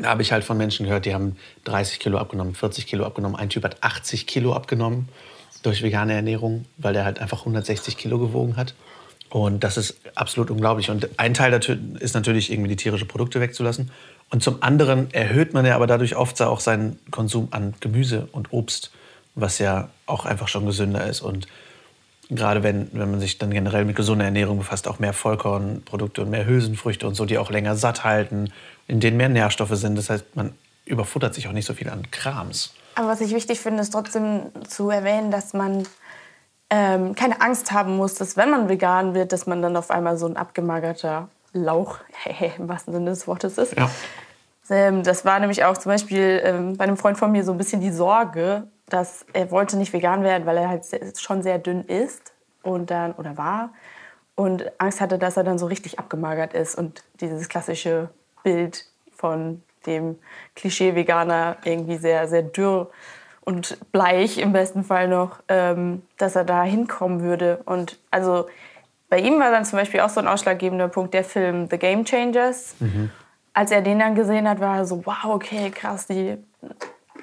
[0.00, 3.36] da habe ich halt von Menschen gehört, die haben 30 Kilo abgenommen, 40 Kilo abgenommen.
[3.36, 5.08] Ein Typ hat 80 Kilo abgenommen
[5.62, 8.74] durch vegane Ernährung, weil der halt einfach 160 Kilo gewogen hat.
[9.30, 10.90] Und das ist absolut unglaublich.
[10.90, 11.52] Und ein Teil
[11.98, 13.90] ist natürlich, irgendwie die tierischen Produkte wegzulassen.
[14.30, 18.52] Und zum anderen erhöht man ja aber dadurch oft auch seinen Konsum an Gemüse und
[18.52, 18.90] Obst,
[19.34, 21.20] was ja auch einfach schon gesünder ist.
[21.20, 21.46] Und
[22.30, 26.30] gerade wenn, wenn man sich dann generell mit gesunder Ernährung befasst, auch mehr Vollkornprodukte und
[26.30, 28.52] mehr Hülsenfrüchte und so, die auch länger satt halten,
[28.88, 29.96] in denen mehr Nährstoffe sind.
[29.96, 30.52] Das heißt, man
[30.84, 32.74] überfuttert sich auch nicht so viel an Krams.
[32.94, 35.86] Aber was ich wichtig finde, ist trotzdem zu erwähnen, dass man
[36.70, 40.16] ähm, keine Angst haben muss, dass wenn man vegan wird, dass man dann auf einmal
[40.16, 41.98] so ein abgemagerter Lauch,
[42.58, 43.76] im wahrsten Sinne des Wortes ist.
[43.76, 43.88] Ja.
[44.68, 47.58] Ähm, das war nämlich auch zum Beispiel ähm, bei einem Freund von mir so ein
[47.58, 51.58] bisschen die Sorge, dass er wollte nicht vegan werden, weil er halt sehr, schon sehr
[51.58, 53.70] dünn ist und dann oder war
[54.34, 58.10] und Angst hatte, dass er dann so richtig abgemagert ist und dieses klassische
[58.42, 60.18] Bild von dem
[60.56, 62.90] Klischee-Veganer irgendwie sehr sehr dürr
[63.46, 68.46] und bleich im besten Fall noch, ähm, dass er da hinkommen würde und also
[69.08, 72.04] bei ihm war dann zum Beispiel auch so ein ausschlaggebender Punkt der Film The Game
[72.04, 72.74] Changers
[73.56, 76.36] als er den dann gesehen hat, war er so, wow, okay, krass, die,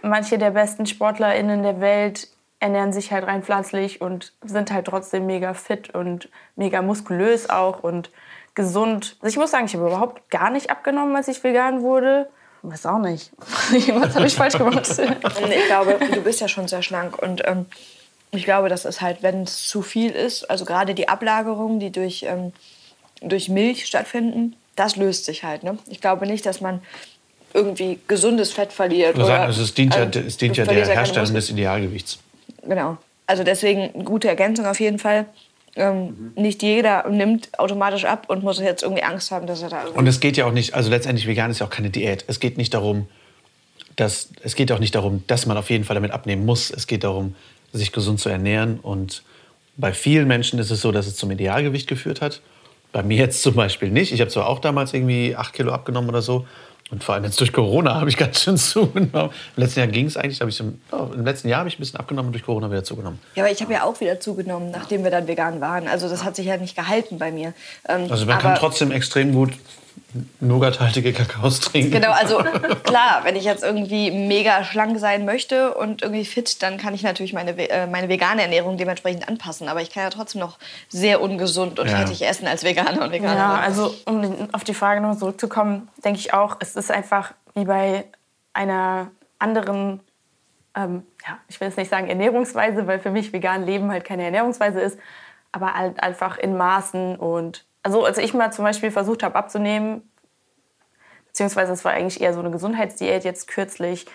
[0.02, 2.28] manche der besten SportlerInnen der Welt
[2.60, 7.84] ernähren sich halt rein pflanzlich und sind halt trotzdem mega fit und mega muskulös auch
[7.84, 8.10] und
[8.56, 9.16] gesund.
[9.22, 12.28] Also ich muss sagen, ich habe überhaupt gar nicht abgenommen, als ich vegan wurde.
[12.64, 13.32] Weiß auch nicht.
[13.38, 14.88] Was habe ich falsch gemacht?
[14.98, 17.66] Ich glaube, du bist ja schon sehr schlank und ähm,
[18.32, 21.92] ich glaube, das ist halt, wenn es zu viel ist, also gerade die Ablagerungen, die
[21.92, 22.54] durch, ähm,
[23.22, 25.64] durch Milch stattfinden, das löst sich halt.
[25.64, 25.78] Ne?
[25.88, 26.82] Ich glaube nicht, dass man
[27.54, 29.12] irgendwie gesundes Fett verliert.
[29.12, 32.20] Ich würde sagen, es, ist, dient ja, also, es dient ja der Herstellung des Idealgewichts.
[32.64, 32.98] Genau.
[33.28, 35.26] Also deswegen eine gute Ergänzung auf jeden Fall.
[35.76, 39.86] Ähm, Nicht jeder nimmt automatisch ab und muss jetzt irgendwie Angst haben, dass er da
[39.88, 42.26] Und es geht ja auch nicht, also letztendlich vegan ist ja auch keine Diät.
[42.28, 43.08] Es geht nicht darum,
[43.96, 46.70] dass, es geht auch nicht darum, dass man auf jeden Fall damit abnehmen muss.
[46.70, 47.36] Es geht darum,
[47.72, 48.80] sich gesund zu ernähren.
[48.80, 49.24] Und
[49.78, 52.42] bei vielen Menschen ist es so, dass es zum Idealgewicht geführt hat.
[52.92, 54.14] Bei mir jetzt zum Beispiel nicht.
[54.14, 56.46] Ich habe zwar auch damals irgendwie acht Kilo abgenommen oder so.
[56.94, 59.32] Und vor allem jetzt durch Corona habe ich ganz schön zugenommen.
[59.58, 60.40] Im letzten Jahr ging es eigentlich.
[60.42, 62.70] Hab ich so, ja, Im letzten Jahr habe ich ein bisschen abgenommen und durch Corona
[62.70, 63.18] wieder zugenommen.
[63.34, 65.88] Ja, aber ich habe ja auch wieder zugenommen, nachdem wir dann vegan waren.
[65.88, 67.54] Also das hat sich ja nicht gehalten bei mir.
[67.90, 69.54] Ähm, Also man kann trotzdem extrem gut
[70.40, 71.92] nougathaltige Kakaos trinken.
[71.92, 72.38] Genau, also
[72.84, 77.04] klar, wenn ich jetzt irgendwie mega schlank sein möchte und irgendwie fit, dann kann ich
[77.04, 79.70] natürlich meine, äh, meine vegane Ernährung dementsprechend anpassen.
[79.70, 81.98] Aber ich kann ja trotzdem noch sehr ungesund und Ja.
[81.98, 83.38] fettig essen als Veganer und Veganerin.
[83.38, 87.66] Ja, also um auf die Frage noch zurückzukommen, denke ich auch, es ist einfach wie
[87.66, 88.06] bei
[88.54, 90.00] einer anderen,
[90.76, 94.24] ähm, ja, ich will jetzt nicht sagen Ernährungsweise, weil für mich vegan Leben halt keine
[94.24, 94.98] Ernährungsweise ist,
[95.52, 100.10] aber halt einfach in Maßen und also als ich mal zum Beispiel versucht habe abzunehmen,
[101.28, 104.06] beziehungsweise es war eigentlich eher so eine Gesundheitsdiät jetzt kürzlich,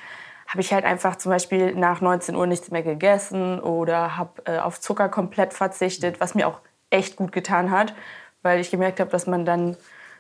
[0.46, 4.59] habe ich halt einfach zum Beispiel nach 19 Uhr nichts mehr gegessen oder habe äh,
[4.59, 7.94] auf Zucker komplett verzichtet, was mir auch echt gut getan hat,
[8.42, 9.76] weil ich gemerkt habe, dass man dann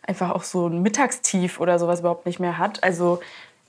[0.06, 2.82] einfach auch so ein Mittagstief oder sowas überhaupt nicht mehr hat.
[2.84, 3.20] Also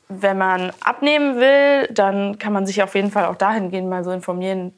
[0.10, 4.12] wenn man abnehmen will, dann kann man sich auf jeden Fall auch dahingehend mal so
[4.12, 4.74] informieren,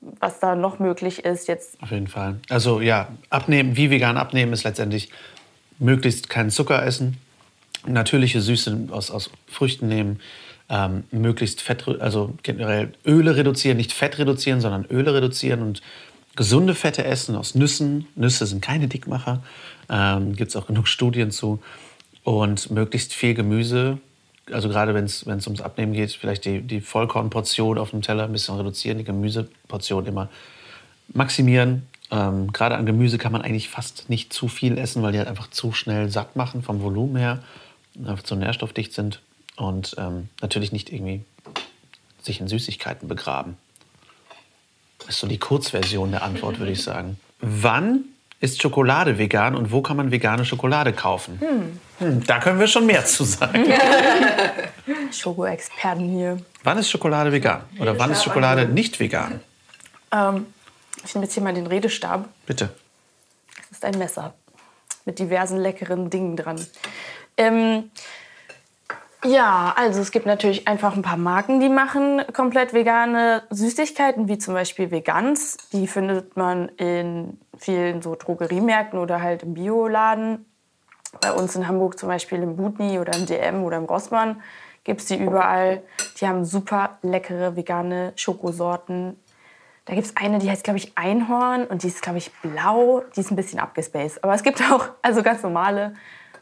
[0.00, 1.48] was da noch möglich ist.
[1.48, 2.40] Jetzt Auf jeden Fall.
[2.48, 5.10] Also ja, abnehmen, wie vegan abnehmen ist letztendlich
[5.78, 7.18] möglichst keinen Zucker essen,
[7.86, 10.20] natürliche Süße aus, aus Früchten nehmen,
[10.68, 15.82] ähm, möglichst Fett, also generell Öle reduzieren, nicht Fett reduzieren, sondern Öle reduzieren und
[16.36, 18.06] gesunde Fette essen aus Nüssen.
[18.14, 19.42] Nüsse sind keine Dickmacher,
[19.90, 21.60] ähm, gibt es auch genug Studien zu.
[22.22, 23.98] Und möglichst viel Gemüse,
[24.52, 28.32] also gerade wenn es ums Abnehmen geht, vielleicht die, die Vollkornportion auf dem Teller ein
[28.32, 30.28] bisschen reduzieren, die Gemüseportion immer
[31.12, 31.86] maximieren.
[32.10, 35.28] Ähm, gerade an Gemüse kann man eigentlich fast nicht zu viel essen, weil die halt
[35.28, 37.42] einfach zu schnell satt machen vom Volumen her,
[37.98, 39.20] einfach zu nährstoffdicht sind
[39.56, 41.22] und ähm, natürlich nicht irgendwie
[42.20, 43.56] sich in Süßigkeiten begraben.
[44.98, 47.18] Das ist so die Kurzversion der Antwort, würde ich sagen.
[47.40, 48.04] Wann
[48.40, 51.40] ist Schokolade vegan und wo kann man vegane Schokolade kaufen?
[51.40, 53.64] Hm, da können wir schon mehr zu sagen.
[55.12, 56.38] Schoko-Experten hier.
[56.64, 57.62] Wann ist Schokolade vegan?
[57.78, 59.40] Oder wann ist Schokolade nicht vegan?
[60.12, 60.46] Ähm,
[61.04, 62.28] ich nehme jetzt hier mal den Redestab.
[62.46, 62.70] Bitte.
[63.68, 64.34] Das ist ein Messer
[65.04, 66.64] mit diversen leckeren Dingen dran.
[67.36, 67.90] Ähm,
[69.24, 74.38] ja, also es gibt natürlich einfach ein paar Marken, die machen komplett vegane Süßigkeiten, wie
[74.38, 75.58] zum Beispiel Vegans.
[75.72, 80.46] Die findet man in vielen so Drogeriemärkten oder halt im Bioladen.
[81.20, 84.42] Bei uns in Hamburg zum Beispiel im Butni oder im DM oder im Rossmann
[84.84, 85.82] gibt es die überall.
[86.18, 89.18] Die haben super leckere vegane Schokosorten.
[89.86, 93.02] Da gibt es eine, die heißt, glaube ich, Einhorn und die ist, glaube ich, blau.
[93.16, 94.22] Die ist ein bisschen abgespaced.
[94.22, 95.94] Aber es gibt auch also ganz normale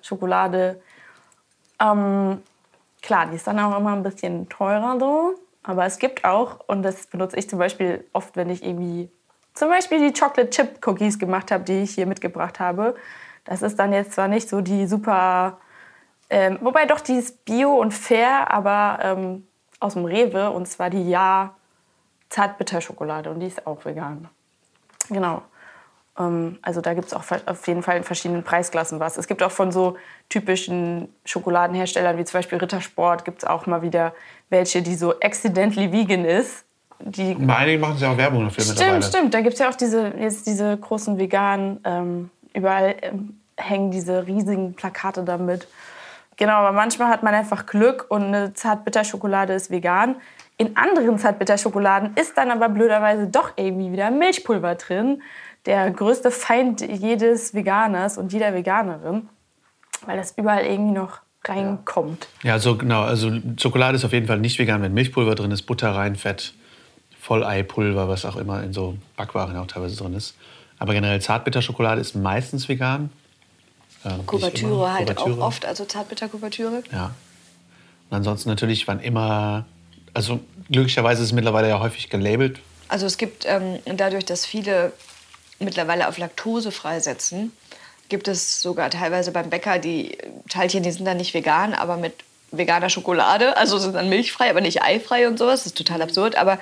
[0.02, 0.80] Schokolade.
[1.80, 2.42] Ähm,
[3.00, 5.34] klar, die ist dann auch immer ein bisschen teurer so.
[5.62, 9.10] Aber es gibt auch, und das benutze ich zum Beispiel oft, wenn ich irgendwie
[9.54, 12.94] zum Beispiel die Chocolate Chip Cookies gemacht habe, die ich hier mitgebracht habe.
[13.48, 15.58] Das ist dann jetzt zwar nicht so die super,
[16.28, 19.46] ähm, wobei doch die ist bio und fair, aber ähm,
[19.80, 21.54] aus dem Rewe und zwar die Ja
[22.28, 24.28] Zartbitterschokolade und die ist auch vegan.
[25.08, 25.40] Genau.
[26.18, 29.16] Ähm, also da gibt es auch auf jeden Fall in verschiedenen Preisklassen was.
[29.16, 29.96] Es gibt auch von so
[30.28, 34.14] typischen Schokoladenherstellern wie zum Beispiel Rittersport gibt es auch mal wieder
[34.50, 36.66] welche, die so accidentally vegan ist.
[37.00, 39.32] Die Einige machen ja auch Werbung dafür Stimmt, stimmt.
[39.32, 44.26] Da gibt es ja auch diese, jetzt diese großen veganen, ähm, überall ähm, hängen diese
[44.26, 45.66] riesigen Plakate damit.
[46.36, 50.16] Genau, aber manchmal hat man einfach Glück und eine Zartbitterschokolade ist vegan.
[50.56, 55.22] In anderen Zartbitterschokoladen ist dann aber blöderweise doch irgendwie wieder Milchpulver drin.
[55.66, 59.28] Der größte Feind jedes Veganers und jeder Veganerin,
[60.06, 62.28] weil das überall irgendwie noch reinkommt.
[62.42, 63.02] Ja, so genau.
[63.02, 66.54] Also Schokolade ist auf jeden Fall nicht vegan, wenn Milchpulver drin ist, Butter rein, Fett,
[67.20, 70.36] Volleipulver, was auch immer in so Backwaren auch teilweise drin ist.
[70.78, 73.10] Aber generell Zartbitterschokolade ist meistens vegan.
[74.04, 75.42] Ähm, Kuvertüre halt Kuvertüre.
[75.42, 76.82] auch oft, also Zartbitterkuvertüre.
[76.92, 77.14] Ja.
[78.10, 79.64] Und ansonsten natürlich, wann immer.
[80.14, 82.60] Also glücklicherweise ist es mittlerweile ja häufig gelabelt.
[82.88, 84.92] Also es gibt ähm, dadurch, dass viele
[85.58, 87.52] mittlerweile auf Laktose freisetzen,
[88.08, 90.16] gibt es sogar teilweise beim Bäcker die
[90.48, 92.14] Teilchen, die sind dann nicht vegan, aber mit
[92.50, 95.60] veganer Schokolade, also sind dann milchfrei, aber nicht eifrei und sowas.
[95.60, 96.58] Das ist total absurd, aber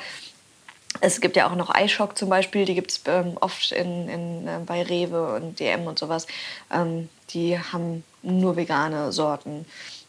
[1.00, 4.48] es gibt ja auch noch Eischock zum Beispiel, die gibt es ähm, oft in, in,
[4.48, 6.26] äh, bei Rewe und DM und sowas.
[6.72, 9.66] Ähm, die haben nur vegane Sorten,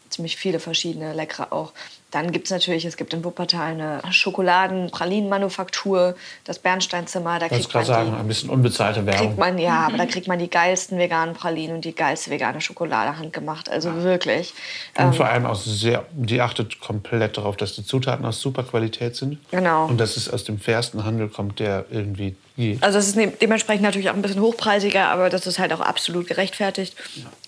[0.08, 1.72] ziemlich viele verschiedene, leckere auch.
[2.10, 7.38] Dann gibt es natürlich, es gibt in Wuppertal eine Schokoladen-Pralinen-Manufaktur, das Bernsteinzimmer.
[7.38, 9.26] Da kriegt gerade man, sagen, die, ein bisschen unbezahlte Werbung.
[9.26, 12.62] kriegt man, ja, aber da kriegt man die geilsten veganen Pralinen und die geilste vegane
[12.62, 13.68] Schokolade handgemacht.
[13.68, 14.54] Also wirklich.
[14.96, 19.14] Und vor allem auch sehr, die achtet komplett darauf, dass die Zutaten aus super Qualität
[19.14, 19.36] sind.
[19.50, 19.84] Genau.
[19.86, 22.82] Und dass es aus dem fairsten Handel kommt, der irgendwie geht.
[22.82, 25.80] Also es ist ne- dementsprechend natürlich auch ein bisschen hochpreisiger, aber das ist halt auch
[25.80, 26.94] absolut gerechtfertigt.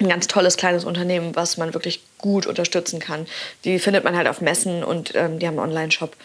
[0.00, 3.26] Ein ganz tolles kleines Unternehmen, was man wirklich gut unterstützen kann.
[3.64, 6.16] Die findet man halt auf Messen und ähm, die haben einen Online-Shop.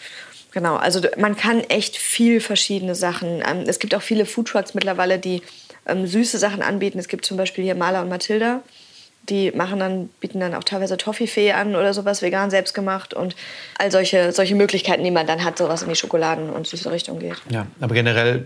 [0.52, 3.43] Genau, also man kann echt viel verschiedene Sachen.
[3.45, 5.41] Ähm, es gibt auch viele Foodtrucks mittlerweile, die
[5.86, 6.98] ähm, süße Sachen anbieten.
[6.98, 8.62] Es gibt zum Beispiel hier Maler und Mathilda.
[9.28, 13.36] Die machen dann, bieten dann auch teilweise Toffifee an oder sowas vegan selbst gemacht und
[13.80, 17.17] all solche, solche Möglichkeiten, die man dann hat, sowas in die Schokoladen- und süße Richtung
[17.19, 17.41] geht.
[17.50, 18.45] Ja, aber generell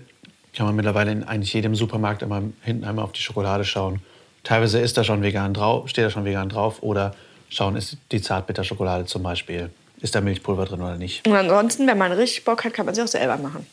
[0.59, 4.01] kann man mittlerweile in eigentlich jedem Supermarkt immer hinten einmal auf die Schokolade schauen.
[4.43, 7.15] Teilweise ist da schon vegan drauf, steht da schon vegan drauf oder
[7.47, 9.69] schauen, ist die Zartbitterschokolade zum Beispiel,
[10.01, 11.25] ist da Milchpulver drin oder nicht.
[11.25, 13.65] Und ansonsten, wenn man richtig Bock hat, kann man sie auch selber machen.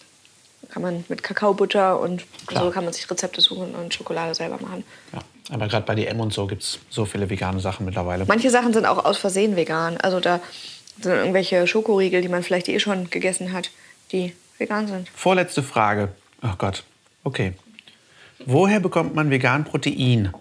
[0.68, 2.62] Kann man mit Kakaobutter und Klar.
[2.62, 4.84] so kann man sich Rezepte suchen und Schokolade selber machen.
[5.12, 5.18] Ja.
[5.50, 8.26] Aber gerade bei DM und so gibt es so viele vegane Sachen mittlerweile.
[8.26, 9.96] Manche Sachen sind auch aus Versehen vegan.
[9.96, 10.38] Also da
[11.00, 13.72] sind irgendwelche Schokoriegel, die man vielleicht eh schon gegessen hat,
[14.12, 15.08] die vegan sind.
[15.08, 16.10] Vorletzte Frage.
[16.46, 16.84] Oh Gott.
[17.24, 17.52] Okay.
[18.44, 20.32] Woher bekommt man vegan Protein?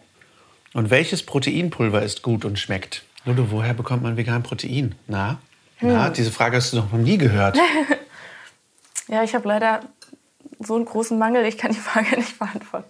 [0.73, 3.03] Und welches Proteinpulver ist gut und schmeckt?
[3.25, 4.95] Ludo, woher bekommt man vegan Protein?
[5.07, 5.39] Na?
[5.81, 7.57] Na, diese Frage hast du noch nie gehört.
[9.07, 9.81] Ja, ich habe leider
[10.59, 12.89] so einen großen Mangel, ich kann die Frage nicht beantworten.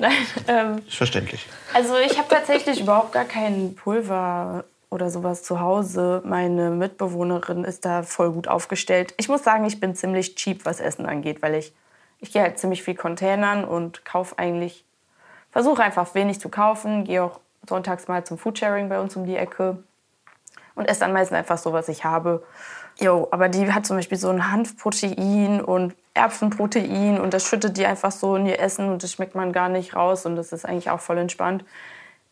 [0.00, 0.12] Nein,
[0.48, 1.46] ähm, Ist verständlich.
[1.72, 6.20] also ich habe tatsächlich überhaupt gar kein Pulver oder sowas zu Hause.
[6.26, 9.14] Meine Mitbewohnerin ist da voll gut aufgestellt.
[9.18, 11.72] Ich muss sagen, ich bin ziemlich cheap, was Essen angeht, weil ich,
[12.20, 14.84] ich gehe halt ziemlich viel Containern und kaufe eigentlich,
[15.50, 19.36] versuche einfach wenig zu kaufen, gehe auch sonntags mal zum Foodsharing bei uns um die
[19.36, 19.82] Ecke
[20.74, 22.44] und esse dann meistens einfach so, was ich habe.
[22.98, 27.84] Jo, aber die hat zum Beispiel so ein Hanfprotein und Erbsenprotein und das schüttet die
[27.84, 30.64] einfach so in ihr Essen und das schmeckt man gar nicht raus und das ist
[30.64, 31.64] eigentlich auch voll entspannt.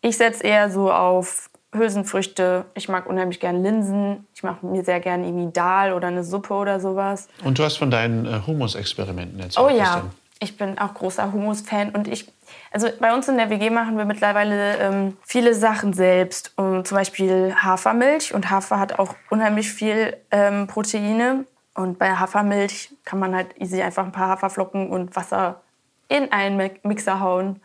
[0.00, 2.64] Ich setze eher so auf Hülsenfrüchte.
[2.74, 4.26] Ich mag unheimlich gern Linsen.
[4.34, 7.28] Ich mache mir sehr gern irgendwie Dahl oder eine Suppe oder sowas.
[7.44, 9.64] Und du hast von deinen äh, Humus-Experimenten erzählt.
[9.66, 10.10] Oh ja, Christian.
[10.40, 12.32] ich bin auch großer Hummus-Fan und ich,
[12.72, 16.52] also bei uns in der WG machen wir mittlerweile ähm, viele Sachen selbst.
[16.56, 21.44] Um, zum Beispiel Hafermilch und Hafer hat auch unheimlich viel ähm, Proteine.
[21.74, 25.60] Und bei Hafermilch kann man halt easy einfach ein paar Haferflocken und Wasser
[26.08, 27.60] in einen Mi- Mixer hauen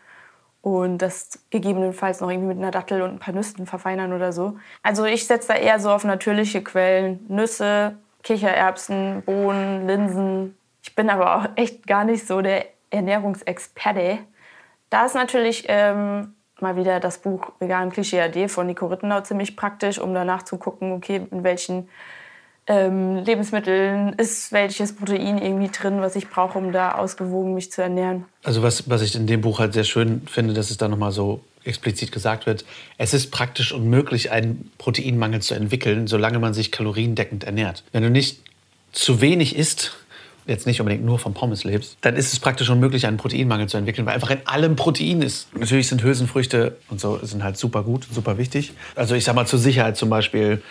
[0.62, 4.58] und das gegebenenfalls noch irgendwie mit einer Dattel und ein paar Nüssen verfeinern oder so.
[4.82, 7.24] Also ich setze da eher so auf natürliche Quellen.
[7.28, 10.56] Nüsse, Kichererbsen, Bohnen, Linsen.
[10.82, 14.18] Ich bin aber auch echt gar nicht so der Ernährungsexperte.
[14.90, 19.56] Da ist natürlich ähm, mal wieder das Buch Vegan Klischee AD von Nico Rittenau ziemlich
[19.56, 21.88] praktisch, um danach zu gucken, okay, in welchen
[22.70, 27.82] ähm, Lebensmitteln ist welches Protein irgendwie drin, was ich brauche, um da ausgewogen mich zu
[27.82, 28.26] ernähren.
[28.44, 31.10] Also was, was ich in dem Buch halt sehr schön finde, dass es da nochmal
[31.10, 32.64] so explizit gesagt wird,
[32.96, 37.82] es ist praktisch unmöglich, einen Proteinmangel zu entwickeln, solange man sich kaloriendeckend ernährt.
[37.90, 38.38] Wenn du nicht
[38.92, 39.96] zu wenig isst,
[40.46, 43.78] jetzt nicht unbedingt nur vom Pommes lebst, dann ist es praktisch unmöglich, einen Proteinmangel zu
[43.78, 45.48] entwickeln, weil einfach in allem Protein ist.
[45.56, 48.72] Natürlich sind Hülsenfrüchte und so sind halt super gut, super wichtig.
[48.94, 50.62] Also ich sag mal zur Sicherheit zum Beispiel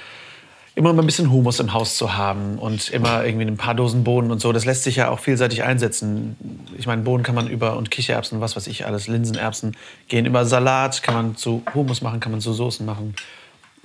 [0.79, 4.05] immer mal ein bisschen Humus im Haus zu haben und immer irgendwie ein paar Dosen
[4.05, 4.53] Bohnen und so.
[4.53, 6.37] Das lässt sich ja auch vielseitig einsetzen.
[6.77, 9.75] Ich meine, Bohnen kann man über und Kichererbsen, was weiß ich, alles Linsenerbsen
[10.07, 13.13] gehen über Salat, kann man zu Humus machen, kann man zu Soßen machen.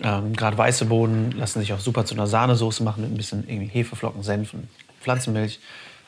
[0.05, 3.43] Ähm, Gerade weiße Bohnen lassen sich auch super zu einer Sahnesoße machen mit ein bisschen
[3.49, 4.69] irgendwie Hefeflocken, Senf und
[5.01, 5.59] Pflanzenmilch.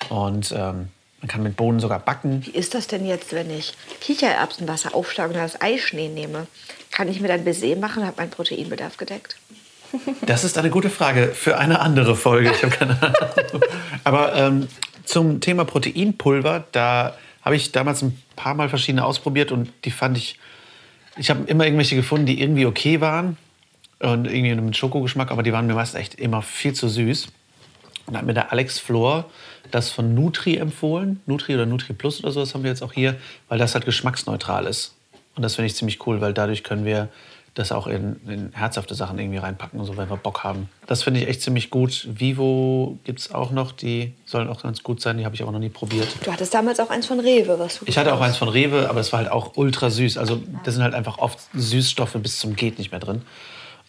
[0.09, 2.47] Und ähm, man kann mit Bohnen sogar backen.
[2.47, 6.47] Wie ist das denn jetzt, wenn ich Kichererbsenwasser aufschlage und das Eischnee nehme?
[6.93, 9.37] Kann ich mir dann Baiser machen und habe meinen Proteinbedarf gedeckt?
[10.23, 12.51] Das ist eine gute Frage für eine andere Folge.
[12.51, 13.63] Ich habe keine Ahnung.
[14.05, 14.69] Aber ähm,
[15.05, 20.17] zum Thema Proteinpulver, da habe ich damals ein paar Mal verschiedene ausprobiert und die fand
[20.19, 20.39] ich.
[21.17, 23.39] Ich habe immer irgendwelche gefunden, die irgendwie okay waren
[24.01, 27.29] und irgendwie mit Schokogeschmack, aber die waren mir meist echt immer viel zu süß.
[28.07, 29.31] Und da hat mir der Alex Flor
[29.71, 31.21] das von Nutri empfohlen.
[31.27, 33.17] Nutri oder Nutri Plus oder so, das haben wir jetzt auch hier,
[33.49, 34.95] weil das halt geschmacksneutral ist.
[35.35, 37.09] Und das finde ich ziemlich cool, weil dadurch können wir
[37.57, 40.69] das auch in, in herzhafte Sachen irgendwie reinpacken und so, wenn wir Bock haben.
[40.87, 42.07] Das finde ich echt ziemlich gut.
[42.07, 45.53] Vivo gibt es auch noch, die sollen auch ganz gut sein, die habe ich aber
[45.53, 46.07] noch nie probiert.
[46.23, 48.91] Du hattest damals auch eins von Rewe, was du Ich hatte auch eins von Rewe,
[48.91, 50.19] aber das war halt auch ultra süß.
[50.19, 53.23] Also da sind halt einfach oft Süßstoffe bis zum geht nicht mehr drin.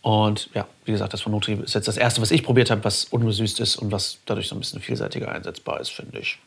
[0.02, 2.86] Und ja, wie gesagt, das von Nutri ist jetzt das erste, was ich probiert habe,
[2.86, 6.40] was ungesüßt ist und was dadurch so ein bisschen vielseitiger einsetzbar ist, finde ich.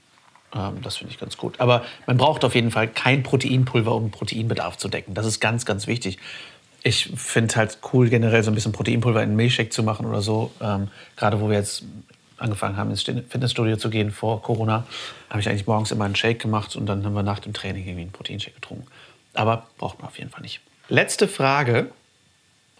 [0.54, 1.60] Ähm, das finde ich ganz gut.
[1.60, 5.12] Aber man braucht auf jeden Fall kein Proteinpulver, um Proteinbedarf zu decken.
[5.12, 6.16] Das ist ganz, ganz wichtig.
[6.82, 10.22] Ich finde halt cool, generell so ein bisschen Proteinpulver in einen Milchshake zu machen oder
[10.22, 10.52] so.
[10.60, 11.84] Ähm, Gerade wo wir jetzt
[12.38, 14.86] angefangen haben, ins Fitnessstudio zu gehen vor Corona,
[15.28, 17.84] habe ich eigentlich morgens immer einen Shake gemacht und dann haben wir nach dem Training
[17.84, 18.86] irgendwie einen Proteinshake getrunken.
[19.34, 20.60] Aber braucht man auf jeden Fall nicht.
[20.88, 21.90] Letzte Frage.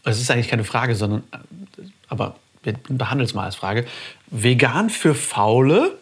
[0.05, 3.87] Es ist eigentlich keine Frage, sondern äh, aber wir behandeln es mal als Frage.
[4.27, 5.97] Vegan für Faule?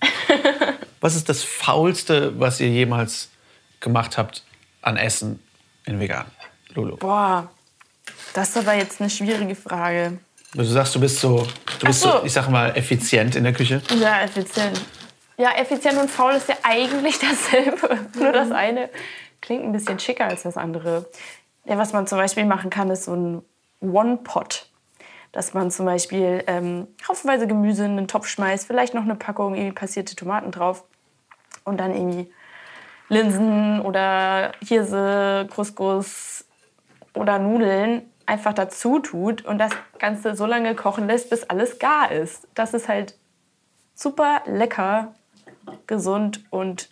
[1.00, 3.30] was ist das Faulste, was ihr jemals
[3.80, 4.44] gemacht habt
[4.82, 5.40] an Essen
[5.84, 6.26] in vegan?
[6.76, 6.96] Lulu.
[6.96, 7.50] Boah,
[8.34, 10.18] das ist aber jetzt eine schwierige Frage.
[10.54, 11.46] Du sagst, du bist so,
[11.80, 12.24] du bist so, so.
[12.24, 13.82] ich sag mal, effizient in der Küche.
[14.00, 14.80] Ja, effizient.
[15.36, 17.98] Ja, effizient und faul ist ja eigentlich dasselbe.
[18.18, 18.88] Nur das eine
[19.40, 21.06] klingt ein bisschen schicker als das andere.
[21.64, 23.42] Ja, was man zum Beispiel machen kann, ist so ein
[23.80, 24.68] One-Pot.
[25.32, 29.54] Dass man zum Beispiel ähm, haufenweise Gemüse in einen Topf schmeißt, vielleicht noch eine Packung
[29.54, 30.84] irgendwie passierte Tomaten drauf
[31.64, 32.32] und dann irgendwie
[33.08, 36.35] Linsen oder Hirse, Couscous
[37.16, 42.10] oder Nudeln einfach dazu tut und das Ganze so lange kochen lässt, bis alles gar
[42.10, 42.46] ist.
[42.54, 43.14] Das ist halt
[43.94, 45.14] super lecker,
[45.86, 46.88] gesund und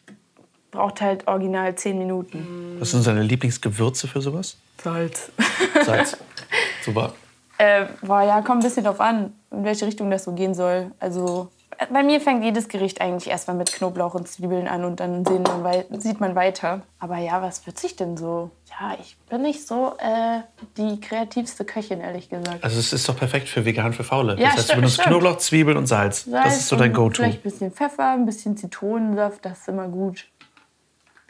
[0.70, 2.76] braucht halt original 10 Minuten.
[2.78, 4.56] Was sind deine Lieblingsgewürze für sowas?
[4.82, 5.30] Salz.
[5.84, 6.16] Salz.
[6.84, 7.14] Super.
[7.58, 10.90] Äh, boah, ja, kommt ein bisschen drauf an, in welche Richtung das so gehen soll.
[10.98, 11.50] Also
[11.90, 15.42] bei mir fängt jedes Gericht eigentlich erstmal mit Knoblauch und Zwiebeln an und dann sehen
[15.42, 16.82] man sieht man weiter.
[16.98, 18.50] Aber ja, was würze ich denn so?
[18.70, 20.40] Ja, ich bin nicht so äh,
[20.76, 22.62] die kreativste Köchin, ehrlich gesagt.
[22.62, 24.36] Also es ist doch perfekt für vegan für Faule.
[24.38, 25.08] Ja, das heißt, du benutzt stimmt.
[25.08, 26.24] Knoblauch, Zwiebeln und Salz.
[26.24, 27.22] das Salz ist so dein Go-To.
[27.22, 30.26] Vielleicht ein bisschen Pfeffer, ein bisschen Zitronensaft, das ist immer gut.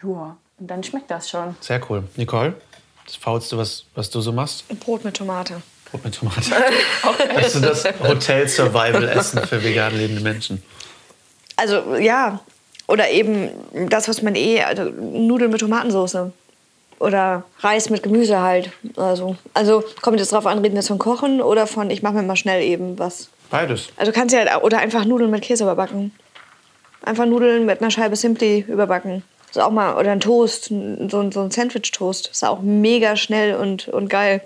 [0.02, 1.56] Ja, und dann schmeckt das schon.
[1.60, 2.04] Sehr cool.
[2.16, 2.54] Nicole,
[3.04, 4.66] das Faulste, was, was du so machst?
[4.80, 5.62] Brot mit Tomate.
[5.94, 6.50] Brot mit Tomate.
[7.34, 10.62] Das ist das Hotel-Survival-Essen für vegan lebende Menschen.
[11.56, 12.40] Also ja,
[12.88, 13.50] oder eben
[13.88, 16.32] das, was man eh, also Nudeln mit Tomatensauce.
[16.98, 18.70] Oder Reis mit Gemüse halt.
[18.96, 22.14] Also, also kommt jetzt drauf an, reden wir jetzt von Kochen oder von, ich mache
[22.14, 23.28] mir mal schnell eben was.
[23.50, 23.88] Beides.
[23.96, 26.12] Also kannst ja, oder einfach Nudeln mit Käse überbacken.
[27.02, 29.22] Einfach Nudeln mit einer Scheibe Simply überbacken.
[29.50, 30.74] Ist auch mal, oder ein Toast, so
[31.20, 32.28] ein, so ein Sandwich-Toast.
[32.28, 34.40] Ist auch mega schnell und, und geil.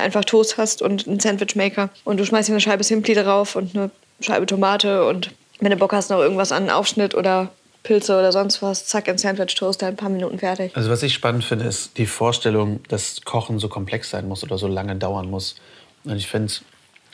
[0.00, 3.76] Einfach Toast hast und einen Sandwichmaker und du schmeißt dir eine Scheibe Simply drauf und
[3.76, 3.90] eine
[4.20, 5.30] Scheibe Tomate und
[5.60, 7.50] wenn du Bock hast, noch irgendwas an Aufschnitt oder
[7.82, 10.76] Pilze oder sonst was, zack, in Sandwich-Toast, in ein paar Minuten fertig.
[10.76, 14.58] Also was ich spannend finde, ist die Vorstellung, dass Kochen so komplex sein muss oder
[14.58, 15.56] so lange dauern muss.
[16.04, 16.52] Und ich finde,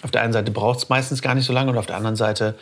[0.03, 2.17] auf der einen Seite braucht es meistens gar nicht so lange und auf der anderen
[2.17, 2.57] Seite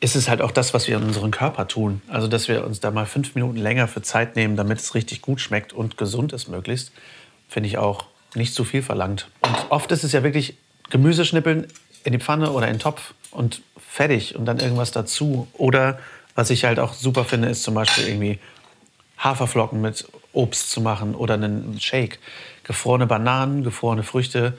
[0.00, 2.00] ist es halt auch das, was wir in unserem Körper tun.
[2.08, 5.22] Also dass wir uns da mal fünf Minuten länger für Zeit nehmen, damit es richtig
[5.22, 6.92] gut schmeckt und gesund ist möglichst,
[7.48, 9.28] finde ich auch nicht zu viel verlangt.
[9.40, 10.56] Und oft ist es ja wirklich
[10.90, 11.66] Gemüse schnippeln
[12.04, 15.48] in die Pfanne oder in den Topf und fertig und dann irgendwas dazu.
[15.54, 15.98] Oder
[16.34, 18.38] was ich halt auch super finde, ist zum Beispiel irgendwie
[19.18, 22.18] Haferflocken mit Obst zu machen oder einen Shake.
[22.64, 24.58] Gefrorene Bananen, gefrorene Früchte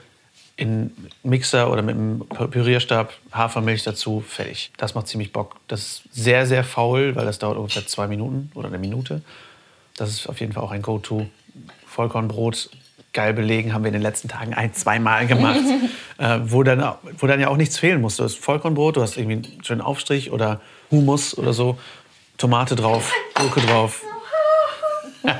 [0.56, 0.90] in
[1.22, 4.72] Mixer oder mit einem Pürierstab, Hafermilch dazu, fertig.
[4.76, 5.56] Das macht ziemlich Bock.
[5.68, 9.22] Das ist sehr, sehr faul, weil das dauert ungefähr zwei Minuten oder eine Minute.
[9.96, 11.28] Das ist auf jeden Fall auch ein Go-To.
[11.86, 12.70] Vollkornbrot,
[13.18, 15.58] geil belegen, haben wir in den letzten Tagen ein, zweimal gemacht,
[16.18, 18.16] äh, wo, dann, wo dann ja auch nichts fehlen muss.
[18.16, 20.60] Du hast Vollkornbrot, du hast irgendwie einen schönen Aufstrich oder
[20.92, 21.76] Hummus oder so,
[22.36, 24.02] Tomate drauf, Gurke drauf.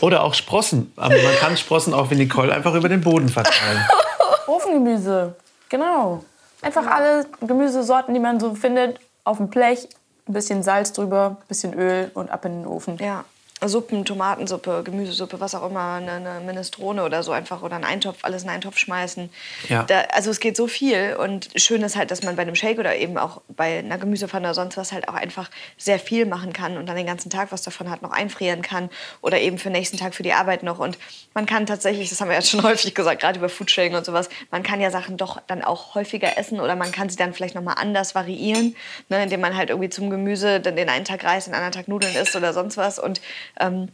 [0.00, 0.92] oder auch Sprossen.
[0.96, 3.86] Aber man kann Sprossen auch wie Nicole einfach über den Boden verteilen.
[4.48, 5.36] Ofengemüse,
[5.68, 6.24] genau.
[6.60, 9.88] Einfach alle Gemüsesorten, die man so findet, auf dem Blech,
[10.26, 12.98] ein bisschen Salz drüber, ein bisschen Öl und ab in den Ofen.
[12.98, 13.24] Ja.
[13.64, 18.18] Suppen, Tomatensuppe, Gemüsesuppe, was auch immer, eine, eine Minestrone oder so einfach oder einen Eintopf,
[18.20, 19.30] alles in einen Topf schmeißen.
[19.70, 19.82] Ja.
[19.84, 22.78] Da, also es geht so viel und schön ist halt, dass man bei einem Shake
[22.78, 26.52] oder eben auch bei einer Gemüsepfanne oder sonst was halt auch einfach sehr viel machen
[26.52, 28.90] kann und dann den ganzen Tag was davon hat, noch einfrieren kann
[29.22, 30.78] oder eben für den nächsten Tag für die Arbeit noch.
[30.78, 30.98] Und
[31.32, 34.28] man kann tatsächlich, das haben wir jetzt schon häufig gesagt, gerade über Foodsharing und sowas,
[34.50, 37.54] man kann ja Sachen doch dann auch häufiger essen oder man kann sie dann vielleicht
[37.54, 38.76] nochmal anders variieren,
[39.08, 41.88] ne, indem man halt irgendwie zum Gemüse dann den einen Tag Reis, den anderen Tag
[41.88, 43.22] Nudeln isst oder sonst was und
[43.60, 43.88] ähm,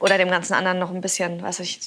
[0.00, 1.80] oder dem ganzen anderen noch ein bisschen, was ich,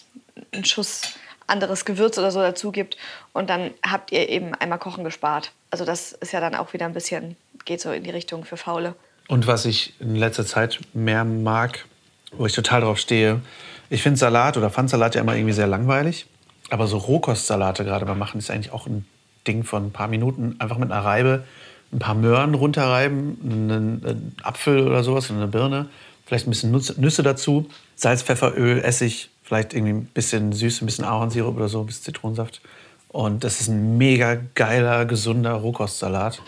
[0.51, 1.01] einen Schuss
[1.47, 2.97] anderes Gewürz oder so dazu gibt
[3.33, 5.51] und dann habt ihr eben einmal Kochen gespart.
[5.69, 7.35] Also das ist ja dann auch wieder ein bisschen,
[7.65, 8.95] geht so in die Richtung für Faule.
[9.27, 11.85] Und was ich in letzter Zeit mehr mag,
[12.31, 13.41] wo ich total drauf stehe,
[13.89, 16.25] ich finde Salat oder Pfannsalat ja immer irgendwie sehr langweilig.
[16.69, 19.05] Aber so Rohkostsalate gerade mal machen, ist eigentlich auch ein
[19.45, 20.55] Ding von ein paar Minuten.
[20.59, 21.43] Einfach mit einer Reibe
[21.91, 25.89] ein paar Möhren runterreiben, einen, einen Apfel oder sowas, eine Birne,
[26.31, 30.85] vielleicht ein bisschen Nüsse, dazu, Salz, Pfeffer, Öl, Essig, vielleicht irgendwie ein bisschen süß, ein
[30.85, 32.61] bisschen Ahornsirup oder so, ein bisschen Zitronensaft.
[33.09, 36.41] Und das ist ein mega geiler, gesunder Rohkostsalat.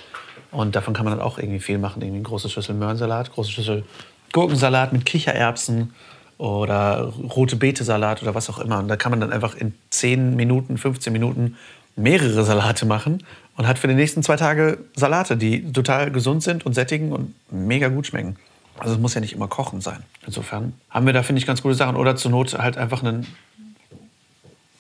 [0.52, 2.02] Und davon kann man dann auch irgendwie viel machen.
[2.02, 3.84] Irgendwie eine große Schüssel Möhrensalat, große Schüssel
[4.32, 5.94] Gurkensalat mit Kichererbsen
[6.38, 8.80] oder rote Beete-Salat oder was auch immer.
[8.80, 11.58] Und da kann man dann einfach in 10 Minuten, 15 Minuten
[11.98, 13.22] mehrere Salate machen
[13.58, 17.34] und hat für die nächsten zwei Tage Salate, die total gesund sind und sättigen und
[17.52, 18.38] mega gut schmecken.
[18.80, 20.04] Also es muss ja nicht immer kochen sein.
[20.26, 21.96] Insofern haben wir da, finde ich, ganz gute Sachen.
[21.96, 23.28] Oder zur Not halt einfach einen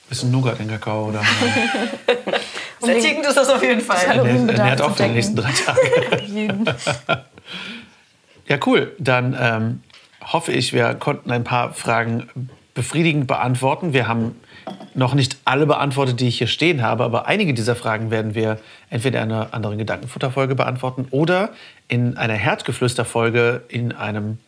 [0.09, 1.21] bisschen Nougat in Kakao oder
[2.79, 3.97] Sättigend ist das auf jeden Fall.
[4.05, 7.25] ernährt auch für die nächsten drei Tage.
[8.45, 8.91] Ja, cool.
[8.99, 9.81] Dann ähm,
[10.21, 13.93] hoffe ich, wir konnten ein paar Fragen befriedigend beantworten.
[13.93, 14.35] Wir haben
[14.95, 18.59] noch nicht alle beantwortet, die ich hier stehen habe, aber einige dieser Fragen werden wir
[18.89, 21.51] entweder in einer anderen Gedankenfutterfolge beantworten oder
[21.88, 24.39] in einer Herdgeflüsterfolge in einem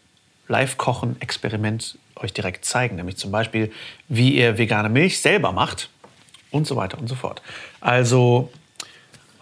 [0.48, 2.96] Live-Kochen-Experiment euch direkt zeigen.
[2.96, 3.72] Nämlich zum Beispiel,
[4.08, 5.90] wie ihr vegane Milch selber macht
[6.52, 7.42] und so weiter und so fort.
[7.82, 8.52] Also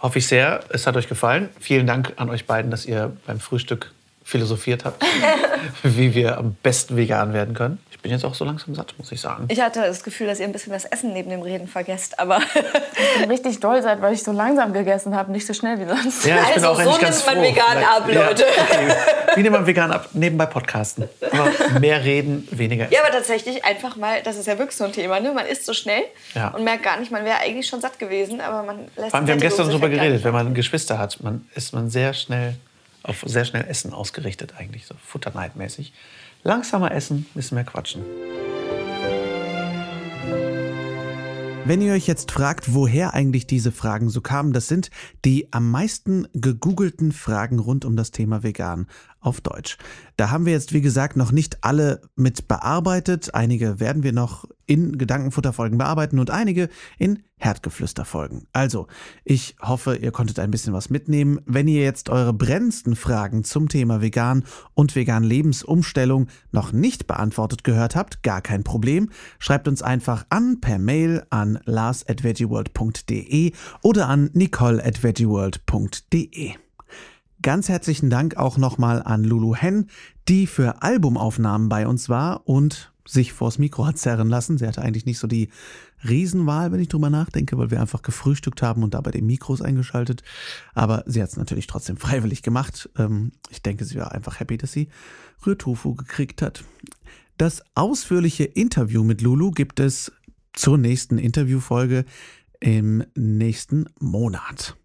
[0.00, 1.48] hoffe ich sehr, es hat euch gefallen.
[1.60, 3.92] Vielen Dank an euch beiden, dass ihr beim Frühstück
[4.24, 5.04] philosophiert habt,
[5.82, 7.78] wie wir am besten vegan werden können.
[7.90, 9.46] Ich bin jetzt auch so langsam satt, muss ich sagen.
[9.48, 12.38] Ich hatte das Gefühl, dass ihr ein bisschen das Essen neben dem Reden vergesst, aber
[13.14, 15.86] Ich bin richtig doll seid, weil ich so langsam gegessen habe, nicht so schnell wie
[15.86, 16.24] sonst.
[16.26, 17.52] Ja, ich bin Also, auch so eigentlich ganz nimmt man froh.
[17.54, 18.44] vegan Vielleicht- ab, Leute.
[18.62, 18.94] okay.
[19.36, 20.08] Wie nimmt man vegan ab?
[20.12, 21.08] Nebenbei podcasten.
[21.32, 22.94] Aber mehr reden, weniger essen.
[22.94, 25.32] Ja, aber tatsächlich einfach mal, das ist ja wirklich so ein Thema, ne?
[25.32, 26.02] Man isst so schnell
[26.34, 26.48] Ja.
[26.48, 29.26] und merkt gar nicht, man wäre eigentlich schon satt gewesen, aber man lässt Vor allem,
[29.26, 32.54] wir haben den gestern darüber geredet, wenn man Geschwister hat, man ist man sehr schnell
[33.04, 35.92] auf sehr schnell Essen ausgerichtet eigentlich, so futterneidmäßig.
[36.42, 38.02] Langsamer essen, bisschen mehr quatschen.
[41.66, 44.90] Wenn ihr euch jetzt fragt, woher eigentlich diese Fragen so kamen, das sind
[45.24, 48.86] die am meisten gegoogelten Fragen rund um das Thema vegan
[49.20, 49.78] auf Deutsch.
[50.18, 53.34] Da haben wir jetzt, wie gesagt, noch nicht alle mit bearbeitet.
[53.34, 58.46] Einige werden wir noch in Gedankenfutterfolgen bearbeiten und einige in Herdgeflüsterfolgen.
[58.52, 58.86] Also,
[59.22, 61.42] ich hoffe, ihr konntet ein bisschen was mitnehmen.
[61.44, 67.62] Wenn ihr jetzt eure brennendsten Fragen zum Thema vegan und vegan Lebensumstellung noch nicht beantwortet
[67.62, 69.10] gehört habt, gar kein Problem.
[69.38, 76.52] Schreibt uns einfach an per Mail an lars@veggieworld.de oder an nicole@veggieworld.de.
[77.42, 79.90] Ganz herzlichen Dank auch nochmal an Lulu Hen,
[80.28, 84.58] die für Albumaufnahmen bei uns war und sich vors Mikro hat zerren lassen.
[84.58, 85.48] Sie hatte eigentlich nicht so die
[86.06, 90.22] Riesenwahl, wenn ich drüber nachdenke, weil wir einfach gefrühstückt haben und dabei die Mikros eingeschaltet.
[90.74, 92.88] Aber sie hat es natürlich trotzdem freiwillig gemacht.
[92.96, 94.88] Ähm, ich denke, sie war einfach happy, dass sie
[95.46, 96.64] Rührtofu gekriegt hat.
[97.36, 100.12] Das ausführliche Interview mit Lulu gibt es
[100.52, 102.04] zur nächsten Interviewfolge
[102.60, 104.76] im nächsten Monat.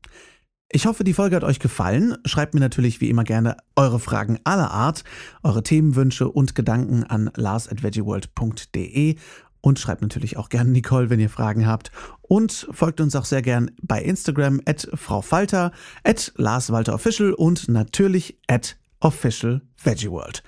[0.72, 2.15] Ich hoffe, die Folge hat euch gefallen.
[2.26, 5.03] Schreibt mir natürlich wie immer gerne eure Fragen aller Art,
[5.41, 9.15] eure Themenwünsche und Gedanken an lars.veggieworld.de
[9.61, 11.91] und schreibt natürlich auch gerne Nicole, wenn ihr Fragen habt.
[12.22, 15.72] Und folgt uns auch sehr gern bei Instagram at Frau Falter,
[16.03, 20.43] at LarsWalterOfficial und natürlich at Official Veggieworld.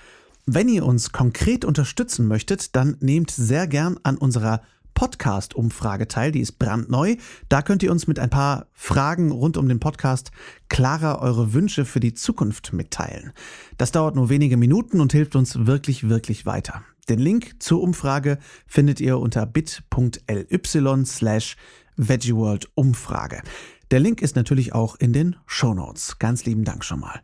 [0.46, 4.62] Wenn ihr uns konkret unterstützen möchtet, dann nehmt sehr gern an unserer
[4.94, 6.32] Podcast-Umfrage teil.
[6.32, 7.16] Die ist brandneu.
[7.48, 10.30] Da könnt ihr uns mit ein paar Fragen rund um den Podcast
[10.68, 13.32] klarer eure Wünsche für die Zukunft mitteilen.
[13.78, 16.82] Das dauert nur wenige Minuten und hilft uns wirklich, wirklich weiter.
[17.08, 21.56] Den Link zur Umfrage findet ihr unter bit.ly slash
[21.96, 23.42] veggieworld-Umfrage.
[23.90, 26.18] Der Link ist natürlich auch in den Shownotes.
[26.18, 27.20] Ganz lieben Dank schon mal.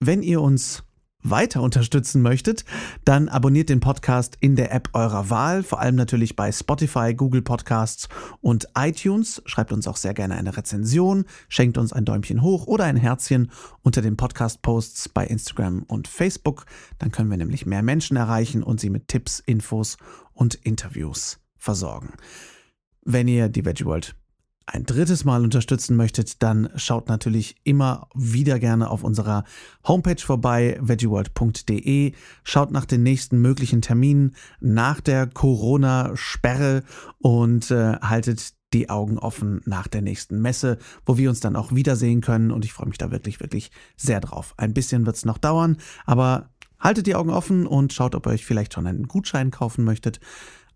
[0.00, 0.82] Wenn ihr uns
[1.22, 2.64] weiter unterstützen möchtet,
[3.04, 7.42] dann abonniert den Podcast in der App eurer Wahl, vor allem natürlich bei Spotify, Google
[7.42, 8.08] Podcasts
[8.40, 9.42] und iTunes.
[9.46, 13.50] Schreibt uns auch sehr gerne eine Rezension, schenkt uns ein Däumchen hoch oder ein Herzchen
[13.82, 16.66] unter den Podcast-Posts bei Instagram und Facebook.
[16.98, 19.96] Dann können wir nämlich mehr Menschen erreichen und sie mit Tipps, Infos
[20.32, 22.14] und Interviews versorgen.
[23.02, 24.14] Wenn ihr die Veggie World
[24.72, 29.44] ein drittes Mal unterstützen möchtet, dann schaut natürlich immer wieder gerne auf unserer
[29.86, 32.12] Homepage vorbei, veggieworld.de.
[32.44, 36.84] Schaut nach den nächsten möglichen Terminen nach der Corona-Sperre
[37.18, 41.74] und äh, haltet die Augen offen nach der nächsten Messe, wo wir uns dann auch
[41.74, 42.52] wiedersehen können.
[42.52, 44.54] Und ich freue mich da wirklich, wirklich sehr drauf.
[44.56, 48.30] Ein bisschen wird es noch dauern, aber haltet die Augen offen und schaut, ob ihr
[48.30, 50.20] euch vielleicht schon einen Gutschein kaufen möchtet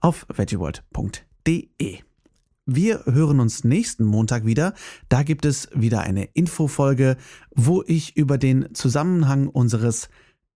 [0.01, 2.03] auf veggieworld.de.
[2.67, 4.73] Wir hören uns nächsten Montag wieder.
[5.11, 7.19] Da gibt es wieder eine Infofolge,
[7.55, 10.09] wo ich über den Zusammenhang unseres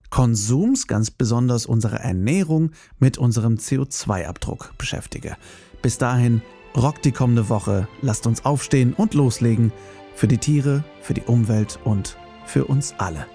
[0.09, 5.37] Konsums, ganz besonders unserer Ernährung, mit unserem CO2-Abdruck beschäftige.
[5.83, 6.41] Bis dahin,
[6.75, 9.71] rockt die kommende Woche, lasst uns aufstehen und loslegen
[10.15, 13.27] für die Tiere, für die Umwelt und für uns alle.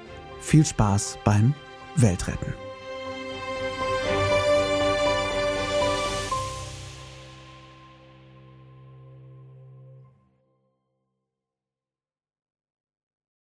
[0.42, 1.54] Viel Spaß beim
[1.96, 2.63] Weltretten.